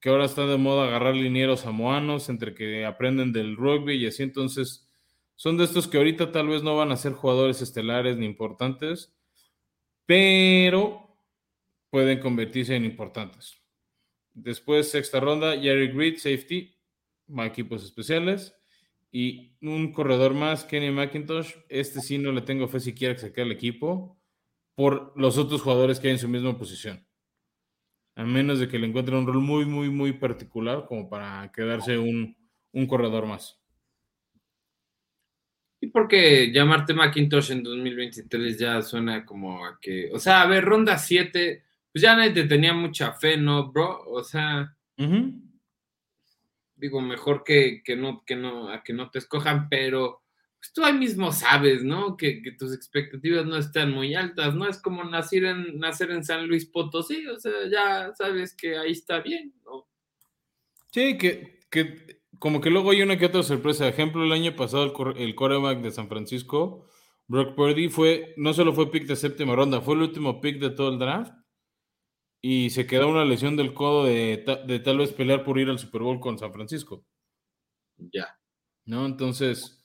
que 0.00 0.08
ahora 0.08 0.24
está 0.24 0.46
de 0.46 0.56
moda 0.56 0.88
agarrar 0.88 1.14
linieros 1.14 1.60
samoanos 1.60 2.28
entre 2.28 2.54
que 2.54 2.84
aprenden 2.84 3.32
del 3.32 3.56
rugby 3.56 3.94
y 3.94 4.06
así. 4.06 4.22
Entonces, 4.22 4.88
son 5.36 5.56
de 5.56 5.64
estos 5.64 5.86
que 5.86 5.98
ahorita 5.98 6.32
tal 6.32 6.48
vez 6.48 6.62
no 6.62 6.76
van 6.76 6.90
a 6.90 6.96
ser 6.96 7.12
jugadores 7.12 7.62
estelares 7.62 8.16
ni 8.16 8.26
importantes, 8.26 9.14
pero 10.04 11.07
pueden 11.90 12.20
convertirse 12.20 12.76
en 12.76 12.84
importantes. 12.84 13.60
Después, 14.34 14.90
sexta 14.90 15.20
ronda, 15.20 15.58
Jerry 15.58 15.90
Reed, 15.90 16.16
safety. 16.16 16.74
equipos 17.44 17.84
especiales. 17.84 18.54
Y 19.10 19.56
un 19.62 19.92
corredor 19.92 20.34
más, 20.34 20.64
Kenny 20.64 20.90
McIntosh. 20.90 21.54
Este 21.68 22.00
sí 22.00 22.18
no 22.18 22.32
le 22.32 22.42
tengo 22.42 22.68
fe 22.68 22.80
siquiera 22.80 23.14
que 23.14 23.20
se 23.20 23.32
quede 23.32 23.46
el 23.46 23.52
equipo 23.52 24.18
por 24.74 25.12
los 25.16 25.38
otros 25.38 25.62
jugadores 25.62 25.98
que 25.98 26.08
hay 26.08 26.12
en 26.12 26.20
su 26.20 26.28
misma 26.28 26.56
posición. 26.56 27.04
A 28.14 28.24
menos 28.24 28.60
de 28.60 28.68
que 28.68 28.78
le 28.78 28.86
encuentre 28.86 29.16
un 29.16 29.26
rol 29.26 29.40
muy, 29.40 29.64
muy, 29.64 29.90
muy 29.90 30.12
particular 30.12 30.86
como 30.86 31.08
para 31.08 31.50
quedarse 31.52 31.98
un, 31.98 32.36
un 32.72 32.86
corredor 32.86 33.26
más. 33.26 33.60
Y 35.80 35.88
porque 35.88 36.52
llamarte 36.52 36.94
Macintosh 36.94 37.52
en 37.52 37.62
2023 37.62 38.58
ya 38.58 38.82
suena 38.82 39.24
como 39.24 39.64
a 39.64 39.78
que, 39.80 40.10
o 40.12 40.18
sea, 40.18 40.42
a 40.42 40.46
ver, 40.46 40.64
ronda 40.64 40.98
7, 40.98 41.64
pues 41.92 42.02
ya 42.02 42.14
nadie 42.16 42.32
te 42.32 42.44
tenía 42.44 42.72
mucha 42.72 43.12
fe, 43.12 43.36
¿no, 43.36 43.70
bro? 43.70 44.04
O 44.06 44.22
sea, 44.22 44.74
digo, 46.76 47.00
mejor 47.00 47.44
que, 47.44 47.82
que, 47.84 47.96
no, 47.96 48.24
que, 48.24 48.36
no, 48.36 48.70
a 48.70 48.82
que 48.82 48.92
no 48.92 49.10
te 49.10 49.18
escojan, 49.18 49.68
pero 49.68 50.22
pues 50.58 50.72
tú 50.72 50.84
ahí 50.84 50.92
mismo 50.92 51.30
sabes, 51.32 51.84
¿no? 51.84 52.16
Que, 52.16 52.42
que, 52.42 52.52
tus 52.52 52.74
expectativas 52.74 53.46
no 53.46 53.56
están 53.56 53.92
muy 53.92 54.14
altas, 54.14 54.54
¿no? 54.54 54.68
Es 54.68 54.80
como 54.80 55.04
nacer 55.04 55.44
en, 55.44 55.78
nacer 55.78 56.10
en 56.10 56.24
San 56.24 56.46
Luis 56.48 56.66
Potosí, 56.66 57.26
o 57.28 57.38
sea, 57.38 57.52
ya 57.70 58.12
sabes 58.14 58.56
que 58.56 58.76
ahí 58.76 58.92
está 58.92 59.20
bien, 59.20 59.54
¿no? 59.64 59.86
Sí, 60.90 61.16
que, 61.16 61.60
que 61.70 62.22
como 62.38 62.60
que 62.60 62.70
luego 62.70 62.90
hay 62.90 63.02
una 63.02 63.18
que 63.18 63.26
otra 63.26 63.42
sorpresa. 63.42 63.88
Ejemplo, 63.88 64.24
el 64.24 64.32
año 64.32 64.54
pasado 64.56 64.84
el, 64.84 65.16
el 65.22 65.34
coreback 65.34 65.80
de 65.80 65.90
San 65.90 66.08
Francisco, 66.08 66.86
Brock 67.26 67.54
Purdy, 67.54 67.88
fue, 67.88 68.34
no 68.36 68.52
solo 68.52 68.72
fue 68.72 68.90
pick 68.90 69.06
de 69.06 69.16
séptima 69.16 69.54
ronda, 69.54 69.80
fue 69.80 69.94
el 69.94 70.02
último 70.02 70.40
pick 70.40 70.58
de 70.58 70.70
todo 70.70 70.90
el 70.90 70.98
draft. 70.98 71.32
Y 72.40 72.70
se 72.70 72.86
quedó 72.86 73.08
una 73.08 73.24
lesión 73.24 73.56
del 73.56 73.74
codo 73.74 74.04
de, 74.04 74.44
de 74.66 74.78
tal 74.80 74.98
vez 74.98 75.12
pelear 75.12 75.44
por 75.44 75.58
ir 75.58 75.68
al 75.68 75.78
Super 75.78 76.02
Bowl 76.02 76.20
con 76.20 76.38
San 76.38 76.52
Francisco. 76.52 77.04
Ya. 77.96 78.38
¿No? 78.84 79.06
Entonces, 79.06 79.84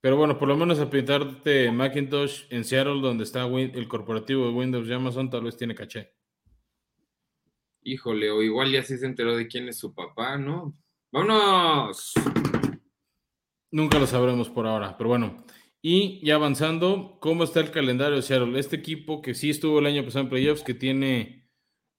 pero 0.00 0.16
bueno, 0.16 0.38
por 0.38 0.48
lo 0.48 0.56
menos 0.56 0.78
a 0.78 0.90
pintarte 0.90 1.70
Macintosh 1.70 2.44
en 2.50 2.64
Seattle, 2.64 3.00
donde 3.00 3.24
está 3.24 3.46
el 3.46 3.88
corporativo 3.88 4.46
de 4.46 4.52
Windows 4.52 4.88
y 4.88 4.92
Amazon, 4.92 5.30
tal 5.30 5.44
vez 5.44 5.56
tiene 5.56 5.74
caché. 5.74 6.12
Híjole, 7.82 8.30
o 8.30 8.42
igual 8.42 8.70
ya 8.70 8.82
sí 8.82 8.98
se 8.98 9.06
enteró 9.06 9.36
de 9.36 9.46
quién 9.46 9.68
es 9.68 9.78
su 9.78 9.94
papá, 9.94 10.36
¿no? 10.36 10.76
¡Vámonos! 11.12 12.14
Nunca 13.70 13.98
lo 13.98 14.06
sabremos 14.06 14.48
por 14.48 14.66
ahora, 14.66 14.96
pero 14.96 15.08
bueno. 15.08 15.44
Y 15.88 16.18
ya 16.26 16.34
avanzando, 16.34 17.16
¿cómo 17.20 17.44
está 17.44 17.60
el 17.60 17.70
calendario 17.70 18.16
de 18.16 18.22
Seattle? 18.22 18.58
Este 18.58 18.74
equipo 18.74 19.22
que 19.22 19.34
sí 19.34 19.50
estuvo 19.50 19.78
el 19.78 19.86
año 19.86 20.04
pasado 20.04 20.24
en 20.24 20.30
playoffs, 20.30 20.64
que 20.64 20.74
tiene 20.74 21.48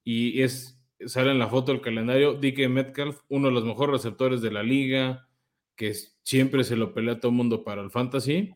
y 0.04 0.42
es 0.42 0.84
sale 1.06 1.32
en 1.32 1.40
la 1.40 1.48
foto 1.48 1.72
del 1.72 1.80
calendario, 1.80 2.34
DK 2.34 2.68
Metcalf, 2.68 3.22
uno 3.30 3.48
de 3.48 3.54
los 3.54 3.64
mejores 3.64 3.94
receptores 3.94 4.42
de 4.42 4.52
la 4.52 4.62
liga, 4.62 5.30
que 5.78 5.94
siempre 6.22 6.66
se 6.66 6.76
lo 6.76 6.94
pelea 6.94 7.14
a 7.14 7.20
todo 7.22 7.30
el 7.30 7.38
mundo 7.38 7.64
para 7.64 7.82
el 7.82 7.90
fantasy. 7.90 8.54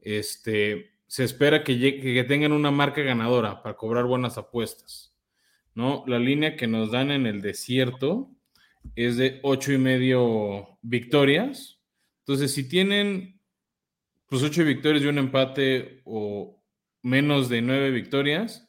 Este, 0.00 0.90
se 1.06 1.24
espera 1.24 1.64
que, 1.64 1.78
que 2.02 2.24
tengan 2.24 2.52
una 2.52 2.70
marca 2.70 3.00
ganadora 3.00 3.62
para 3.62 3.78
cobrar 3.78 4.04
buenas 4.04 4.36
apuestas. 4.36 5.16
¿no? 5.74 6.04
La 6.06 6.18
línea 6.18 6.56
que 6.56 6.66
nos 6.66 6.90
dan 6.90 7.10
en 7.10 7.26
el 7.26 7.40
desierto 7.40 8.30
es 8.96 9.16
de 9.16 9.40
ocho 9.44 9.72
y 9.72 9.78
medio 9.78 10.78
victorias. 10.82 11.80
Entonces, 12.18 12.52
si 12.52 12.68
tienen 12.68 13.33
pues 14.26 14.42
ocho 14.42 14.64
victorias 14.64 15.04
y 15.04 15.06
un 15.06 15.18
empate 15.18 16.02
o 16.04 16.62
menos 17.02 17.48
de 17.48 17.62
nueve 17.62 17.90
victorias 17.90 18.68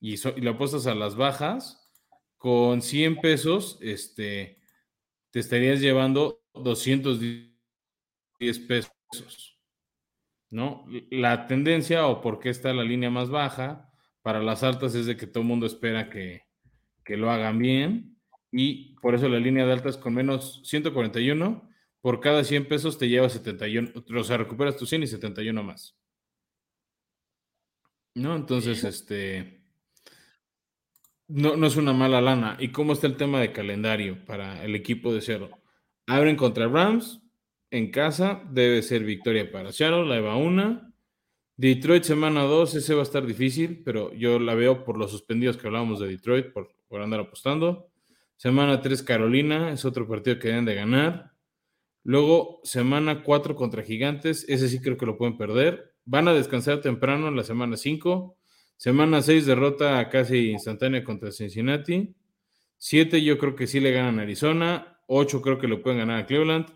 y, 0.00 0.14
y 0.14 0.40
le 0.40 0.50
apuestas 0.50 0.86
a 0.86 0.94
las 0.94 1.16
bajas, 1.16 1.88
con 2.38 2.82
100 2.82 3.20
pesos, 3.20 3.78
este, 3.82 4.60
te 5.30 5.40
estarías 5.40 5.80
llevando 5.80 6.40
210 6.54 8.58
pesos. 8.60 8.92
¿No? 10.50 10.86
La 11.10 11.46
tendencia 11.46 12.06
o 12.06 12.22
por 12.22 12.38
qué 12.38 12.48
está 12.48 12.72
la 12.72 12.84
línea 12.84 13.10
más 13.10 13.28
baja 13.28 13.92
para 14.22 14.42
las 14.42 14.62
altas 14.62 14.94
es 14.94 15.04
de 15.04 15.16
que 15.16 15.26
todo 15.26 15.42
el 15.42 15.48
mundo 15.48 15.66
espera 15.66 16.08
que, 16.08 16.44
que 17.04 17.18
lo 17.18 17.30
hagan 17.30 17.58
bien 17.58 18.18
y 18.50 18.94
por 19.00 19.14
eso 19.14 19.28
la 19.28 19.38
línea 19.38 19.66
de 19.66 19.72
altas 19.72 19.98
con 19.98 20.14
menos 20.14 20.62
141, 20.64 21.67
por 22.00 22.20
cada 22.20 22.44
100 22.44 22.68
pesos 22.68 22.98
te 22.98 23.08
lleva 23.08 23.28
71, 23.28 23.92
o 24.16 24.24
sea, 24.24 24.36
recuperas 24.36 24.76
tu 24.76 24.86
100 24.86 25.02
y 25.02 25.06
71 25.06 25.62
más. 25.62 25.96
¿No? 28.14 28.34
Entonces, 28.34 28.82
este, 28.84 29.62
no, 31.28 31.56
no 31.56 31.66
es 31.66 31.76
una 31.76 31.92
mala 31.92 32.20
lana. 32.20 32.56
¿Y 32.58 32.68
cómo 32.68 32.92
está 32.92 33.06
el 33.06 33.16
tema 33.16 33.40
de 33.40 33.52
calendario 33.52 34.24
para 34.24 34.64
el 34.64 34.74
equipo 34.74 35.12
de 35.12 35.20
cero? 35.20 35.50
Abren 36.06 36.36
contra 36.36 36.66
Rams 36.68 37.20
en 37.70 37.90
casa, 37.90 38.42
debe 38.50 38.82
ser 38.82 39.04
victoria 39.04 39.52
para 39.52 39.72
Seattle, 39.72 40.06
la 40.06 40.16
EVA 40.16 40.36
1. 40.36 40.92
Detroit 41.56 42.04
semana 42.04 42.42
2, 42.42 42.76
ese 42.76 42.94
va 42.94 43.00
a 43.00 43.02
estar 43.02 43.26
difícil, 43.26 43.82
pero 43.84 44.14
yo 44.14 44.38
la 44.38 44.54
veo 44.54 44.84
por 44.84 44.96
los 44.96 45.10
suspendidos 45.10 45.56
que 45.56 45.66
hablábamos 45.66 46.00
de 46.00 46.08
Detroit, 46.08 46.52
por, 46.52 46.72
por 46.88 47.02
andar 47.02 47.20
apostando. 47.20 47.90
Semana 48.36 48.80
3, 48.80 49.02
Carolina, 49.02 49.72
es 49.72 49.84
otro 49.84 50.06
partido 50.08 50.38
que 50.38 50.48
deben 50.48 50.64
de 50.64 50.74
ganar. 50.76 51.32
Luego, 52.08 52.62
semana 52.64 53.22
4 53.22 53.54
contra 53.54 53.82
Gigantes, 53.82 54.46
ese 54.48 54.70
sí 54.70 54.80
creo 54.80 54.96
que 54.96 55.04
lo 55.04 55.18
pueden 55.18 55.36
perder. 55.36 55.92
Van 56.06 56.26
a 56.26 56.32
descansar 56.32 56.80
temprano 56.80 57.28
en 57.28 57.36
la 57.36 57.44
semana 57.44 57.76
5. 57.76 58.34
Semana 58.78 59.20
6, 59.20 59.44
derrota 59.44 60.08
casi 60.08 60.52
instantánea 60.52 61.04
contra 61.04 61.30
Cincinnati. 61.30 62.14
7, 62.78 63.22
yo 63.22 63.36
creo 63.36 63.54
que 63.54 63.66
sí 63.66 63.78
le 63.78 63.92
ganan 63.92 64.18
a 64.18 64.22
Arizona. 64.22 65.02
8, 65.06 65.42
creo 65.42 65.58
que 65.58 65.68
lo 65.68 65.82
pueden 65.82 65.98
ganar 65.98 66.22
a 66.22 66.24
Cleveland. 66.24 66.72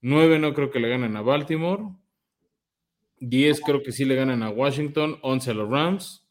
9, 0.00 0.40
no 0.40 0.52
creo 0.54 0.72
que 0.72 0.80
le 0.80 0.88
ganen 0.88 1.14
a 1.14 1.22
Baltimore. 1.22 1.84
10, 3.20 3.60
creo 3.60 3.80
que 3.80 3.92
sí 3.92 4.04
le 4.04 4.16
ganan 4.16 4.42
a 4.42 4.50
Washington. 4.50 5.20
11 5.22 5.50
a 5.52 5.54
los 5.54 5.70
Rams. 5.70 6.26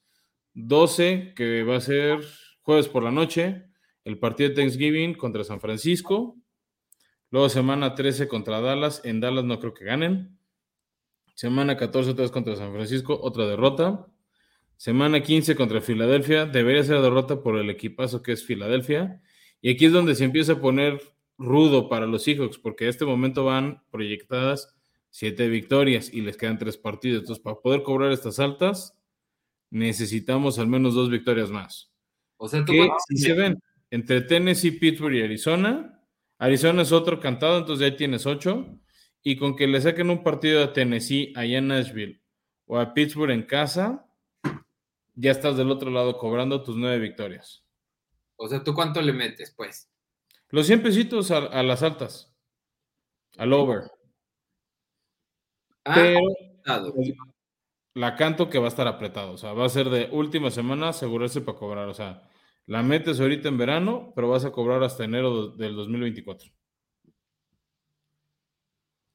12, 0.53 1.31
que 1.33 1.63
va 1.63 1.77
a 1.77 1.79
ser 1.79 2.19
jueves 2.63 2.89
por 2.89 3.03
la 3.03 3.11
noche 3.11 3.63
el 4.03 4.19
partido 4.19 4.49
de 4.49 4.55
Thanksgiving 4.55 5.13
contra 5.13 5.45
San 5.45 5.61
Francisco. 5.61 6.42
Luego 7.33 7.49
semana 7.49 7.95
13 7.95 8.27
contra 8.27 8.61
Dallas. 8.61 9.01
En 9.03 9.19
Dallas 9.19 9.43
no 9.43 9.59
creo 9.59 9.73
que 9.73 9.85
ganen. 9.85 10.37
Semana 11.33 11.75
14 11.77 12.11
otra 12.11 12.21
vez 12.21 12.31
contra 12.31 12.55
San 12.55 12.71
Francisco, 12.71 13.19
otra 13.19 13.47
derrota. 13.47 14.05
Semana 14.77 15.23
15 15.23 15.55
contra 15.55 15.81
Filadelfia. 15.81 16.45
Debería 16.45 16.83
ser 16.83 17.01
derrota 17.01 17.41
por 17.41 17.57
el 17.57 17.71
equipazo 17.71 18.21
que 18.21 18.33
es 18.33 18.45
Filadelfia. 18.45 19.19
Y 19.61 19.71
aquí 19.71 19.85
es 19.85 19.91
donde 19.91 20.13
se 20.13 20.25
empieza 20.25 20.53
a 20.53 20.61
poner 20.61 21.01
rudo 21.39 21.89
para 21.89 22.05
los 22.05 22.21
Seahawks, 22.21 22.59
porque 22.59 22.83
en 22.83 22.91
este 22.91 23.03
momento 23.03 23.45
van 23.45 23.81
proyectadas 23.89 24.75
siete 25.09 25.47
victorias 25.47 26.13
y 26.13 26.21
les 26.21 26.37
quedan 26.37 26.59
tres 26.59 26.77
partidos. 26.77 27.21
Entonces, 27.21 27.43
para 27.43 27.59
poder 27.59 27.81
cobrar 27.81 28.11
estas 28.11 28.37
altas, 28.37 28.95
necesitamos 29.71 30.59
al 30.59 30.67
menos 30.67 30.93
dos 30.93 31.09
victorias 31.09 31.49
más. 31.49 31.91
O 32.37 32.47
sea, 32.47 32.63
tú 32.63 32.73
si 33.07 33.17
se 33.17 33.33
ven, 33.33 33.59
entre 33.89 34.21
Tennessee, 34.21 34.69
Pittsburgh 34.73 35.15
y 35.15 35.23
Arizona. 35.23 35.99
Arizona 36.37 36.81
es 36.81 36.91
otro 36.91 37.19
cantado, 37.19 37.57
entonces 37.57 37.85
ahí 37.85 37.97
tienes 37.97 38.25
ocho. 38.25 38.79
Y 39.21 39.37
con 39.37 39.55
que 39.55 39.67
le 39.67 39.79
saquen 39.79 40.09
un 40.09 40.23
partido 40.23 40.63
a 40.63 40.73
Tennessee 40.73 41.31
allá 41.35 41.59
en 41.59 41.69
Nashville 41.69 42.21
o 42.65 42.77
a 42.77 42.93
Pittsburgh 42.93 43.31
en 43.31 43.43
casa, 43.43 44.05
ya 45.15 45.31
estás 45.31 45.55
del 45.55 45.71
otro 45.71 45.89
lado 45.91 46.17
cobrando 46.17 46.63
tus 46.63 46.75
nueve 46.75 46.99
victorias. 46.99 47.63
O 48.35 48.47
sea, 48.47 48.63
¿tú 48.63 48.73
cuánto 48.73 49.01
le 49.01 49.13
metes, 49.13 49.53
pues? 49.55 49.89
Los 50.49 50.67
100 50.67 50.83
pesitos 50.83 51.31
a, 51.31 51.63
las 51.63 51.81
altas, 51.81 52.31
al 53.37 53.53
over. 53.53 53.83
Ah, 55.85 55.93
Pero 55.95 56.19
la 57.95 58.15
canto 58.15 58.49
que 58.49 58.59
va 58.59 58.65
a 58.65 58.69
estar 58.69 58.87
apretado, 58.87 59.33
o 59.33 59.37
sea, 59.37 59.53
va 59.53 59.65
a 59.65 59.69
ser 59.69 59.89
de 59.89 60.09
última 60.11 60.51
semana 60.51 60.89
asegurarse 60.89 61.41
para 61.41 61.57
cobrar, 61.57 61.87
o 61.87 61.93
sea, 61.93 62.29
la 62.65 62.81
metes 62.81 63.19
ahorita 63.19 63.49
en 63.49 63.57
verano, 63.57 64.13
pero 64.15 64.29
vas 64.29 64.45
a 64.45 64.51
cobrar 64.51 64.83
hasta 64.83 65.03
enero 65.03 65.49
del 65.49 65.75
2024. 65.75 66.51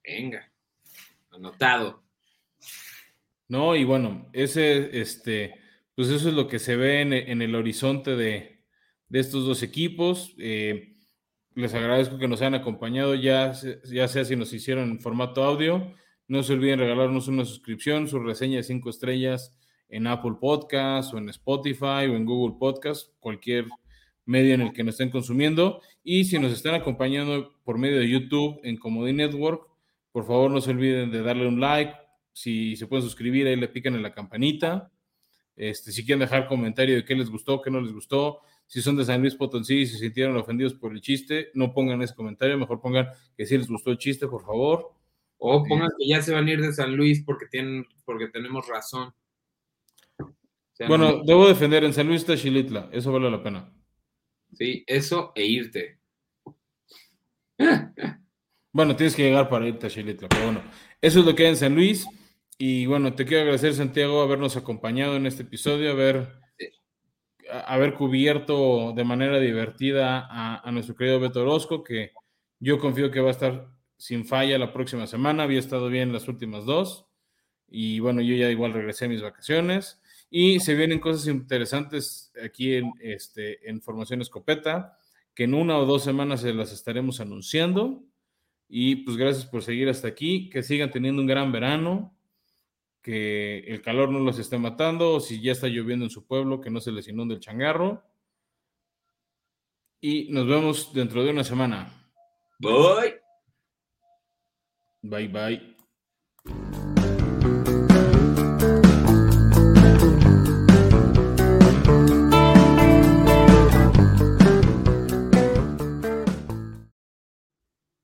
Venga, 0.05 0.51
anotado. 1.31 2.03
No, 3.49 3.75
y 3.75 3.85
bueno, 3.85 4.29
ese, 4.33 5.01
este, 5.01 5.55
pues 5.95 6.09
eso 6.09 6.29
es 6.29 6.35
lo 6.35 6.49
que 6.49 6.59
se 6.59 6.77
ve 6.77 7.01
en, 7.01 7.43
el 7.43 7.55
horizonte 7.55 8.17
de, 8.17 8.63
estos 9.11 9.47
dos 9.47 9.63
equipos. 9.63 10.35
Eh, 10.39 10.97
les 11.55 11.73
agradezco 11.73 12.19
que 12.19 12.29
nos 12.29 12.41
hayan 12.41 12.55
acompañado, 12.55 13.15
ya, 13.15 13.53
ya 13.85 14.09
sea 14.09 14.25
si 14.25 14.37
nos 14.37 14.53
hicieron 14.53 14.91
en 14.91 15.01
formato 15.01 15.43
audio. 15.43 15.95
No 16.27 16.43
se 16.43 16.53
olviden 16.53 16.79
regalarnos 16.79 17.29
una 17.29 17.47
suscripción, 17.47 18.07
su 18.07 18.21
reseña 18.21 18.59
de 18.59 18.63
cinco 18.65 18.91
estrellas 18.91 19.59
en 19.89 20.07
Apple 20.07 20.37
Podcast 20.41 21.15
o 21.15 21.19
en 21.19 21.29
Spotify 21.31 22.07
o 22.09 22.17
en 22.17 22.25
Google 22.25 22.57
Podcast, 22.59 23.11
cualquier 23.21 23.67
medio 24.25 24.55
en 24.55 24.61
el 24.61 24.73
que 24.73 24.85
nos 24.85 24.95
estén 24.95 25.11
consumiendo. 25.11 25.81
Y 26.05 26.25
si 26.25 26.39
nos 26.39 26.53
están 26.53 26.75
acompañando 26.75 27.59
por 27.65 27.79
medio 27.79 27.99
de 27.99 28.09
YouTube 28.09 28.61
en 28.63 28.77
Comedy 28.77 29.15
Network, 29.15 29.67
por 30.13 30.27
favor 30.27 30.51
no 30.51 30.61
se 30.61 30.71
olviden 30.71 31.11
de 31.11 31.23
darle 31.23 31.49
un 31.49 31.61
like. 31.61 31.95
Si 32.33 32.77
se 32.77 32.87
pueden 32.87 33.03
suscribir, 33.03 33.47
ahí 33.47 33.57
le 33.57 33.69
pican 33.69 33.95
en 33.95 34.03
la 34.03 34.13
campanita. 34.13 34.93
Este, 35.57 35.91
si 35.91 36.05
quieren 36.05 36.21
dejar 36.21 36.47
comentario 36.47 36.95
de 36.95 37.05
qué 37.05 37.15
les 37.17 37.31
gustó, 37.31 37.61
qué 37.61 37.71
no 37.71 37.81
les 37.81 37.93
gustó, 37.93 38.41
Si 38.67 38.83
son 38.83 38.97
de 38.97 39.05
San 39.05 39.23
Luis 39.23 39.35
Potosí 39.35 39.79
y 39.79 39.87
se 39.87 39.99
sintieron 39.99 40.37
ofendidos 40.37 40.75
por 40.75 40.93
el 40.93 41.01
chiste, 41.01 41.49
no 41.55 41.73
pongan 41.73 42.03
ese 42.03 42.15
comentario, 42.15 42.59
mejor 42.59 42.83
pongan 42.83 43.09
que 43.37 43.47
sí 43.47 43.57
les 43.57 43.67
gustó 43.67 43.91
el 43.91 43.99
chiste, 43.99 44.29
por 44.29 44.45
favor. 44.45 44.93
O 45.39 45.65
pongan 45.65 45.89
que 45.99 46.07
ya 46.07 46.21
se 46.21 46.35
van 46.35 46.47
a 46.47 46.51
ir 46.53 46.61
de 46.61 46.73
San 46.73 46.95
Luis 46.95 47.23
porque 47.25 47.47
tienen, 47.47 47.87
porque 48.05 48.29
tenemos 48.29 48.69
razón. 48.69 49.15
Sea, 50.79 50.87
bueno, 50.87 51.11
no... 51.11 51.25
debo 51.25 51.49
defender, 51.49 51.83
en 51.83 51.93
San 51.93 52.07
Luis 52.07 52.21
está 52.21 52.37
Chilitla, 52.37 52.89
eso 52.93 53.11
vale 53.11 53.29
la 53.29 53.43
pena. 53.43 53.73
Sí, 54.53 54.85
eso 54.87 55.33
e 55.35 55.45
irte. 55.45 55.99
Bueno, 58.71 58.95
tienes 58.95 59.17
que 59.17 59.25
llegar 59.25 59.49
para 59.49 59.67
irte 59.67 59.89
a 59.89 59.91
Chilitla, 59.91 60.29
pero 60.29 60.45
bueno, 60.45 60.63
eso 61.01 61.19
es 61.19 61.27
lo 61.27 61.35
que 61.35 61.45
hay 61.45 61.49
en 61.49 61.57
San 61.57 61.75
Luis. 61.75 62.07
Y 62.59 62.87
bueno, 62.87 63.13
te 63.15 63.25
quiero 63.25 63.43
agradecer, 63.43 63.75
Santiago, 63.75 64.23
habernos 64.23 64.57
acompañado 64.57 65.17
en 65.17 65.27
este 65.27 65.43
episodio, 65.43 65.91
haber, 65.91 66.29
haber 67.67 67.95
cubierto 67.95 68.93
de 68.95 69.03
manera 69.03 69.41
divertida 69.41 70.29
a, 70.31 70.61
a, 70.61 70.71
nuestro 70.71 70.95
querido 70.95 71.19
Beto 71.19 71.43
Orozco, 71.43 71.83
que 71.83 72.13
yo 72.61 72.79
confío 72.79 73.11
que 73.11 73.21
va 73.21 73.29
a 73.29 73.33
estar 73.33 73.69
sin 73.97 74.25
falla 74.25 74.59
la 74.59 74.73
próxima 74.73 75.09
semana. 75.09 75.43
Había 75.43 75.59
estado 75.59 75.89
bien 75.89 76.13
las 76.13 76.29
últimas 76.29 76.65
dos. 76.65 77.09
Y 77.67 77.99
bueno, 77.99 78.21
yo 78.21 78.37
ya 78.37 78.49
igual 78.49 78.75
regresé 78.75 79.07
a 79.07 79.09
mis 79.09 79.23
vacaciones. 79.23 80.01
Y 80.31 80.61
se 80.61 80.75
vienen 80.75 81.01
cosas 81.01 81.27
interesantes 81.27 82.33
aquí 82.45 82.75
en, 82.75 82.93
este, 83.01 83.69
en 83.69 83.81
Formación 83.81 84.21
Escopeta, 84.21 84.99
que 85.35 85.45
en 85.45 85.55
una 85.55 85.79
o 85.79 85.87
dos 85.87 86.05
semanas 86.05 86.43
se 86.43 86.53
las 86.53 86.73
estaremos 86.73 87.21
anunciando. 87.21 88.05
Y 88.69 88.97
pues 88.97 89.17
gracias 89.17 89.47
por 89.47 89.63
seguir 89.63 89.89
hasta 89.89 90.09
aquí. 90.09 90.51
Que 90.51 90.63
sigan 90.63 90.91
teniendo 90.91 91.23
un 91.23 91.29
gran 91.29 91.51
verano 91.53 92.15
que 93.03 93.61
el 93.61 93.81
calor 93.81 94.11
no 94.11 94.19
los 94.19 94.39
esté 94.39 94.59
matando, 94.59 95.15
o 95.15 95.21
si 95.21 95.41
ya 95.41 95.53
está 95.53 95.67
lloviendo 95.67 96.05
en 96.05 96.11
su 96.11 96.27
pueblo, 96.27 96.61
que 96.61 96.69
no 96.69 96.79
se 96.79 96.93
les 96.93 97.09
inunde 97.09 97.35
el 97.35 97.41
changarro. 97.41 98.03
Y 100.01 100.29
nos 100.31 100.47
vemos 100.47 100.93
dentro 100.93 101.25
de 101.25 101.31
una 101.31 101.43
semana. 101.43 101.91
Bye. 102.59 103.21
Bye, 105.03 105.29
bye. 105.29 106.78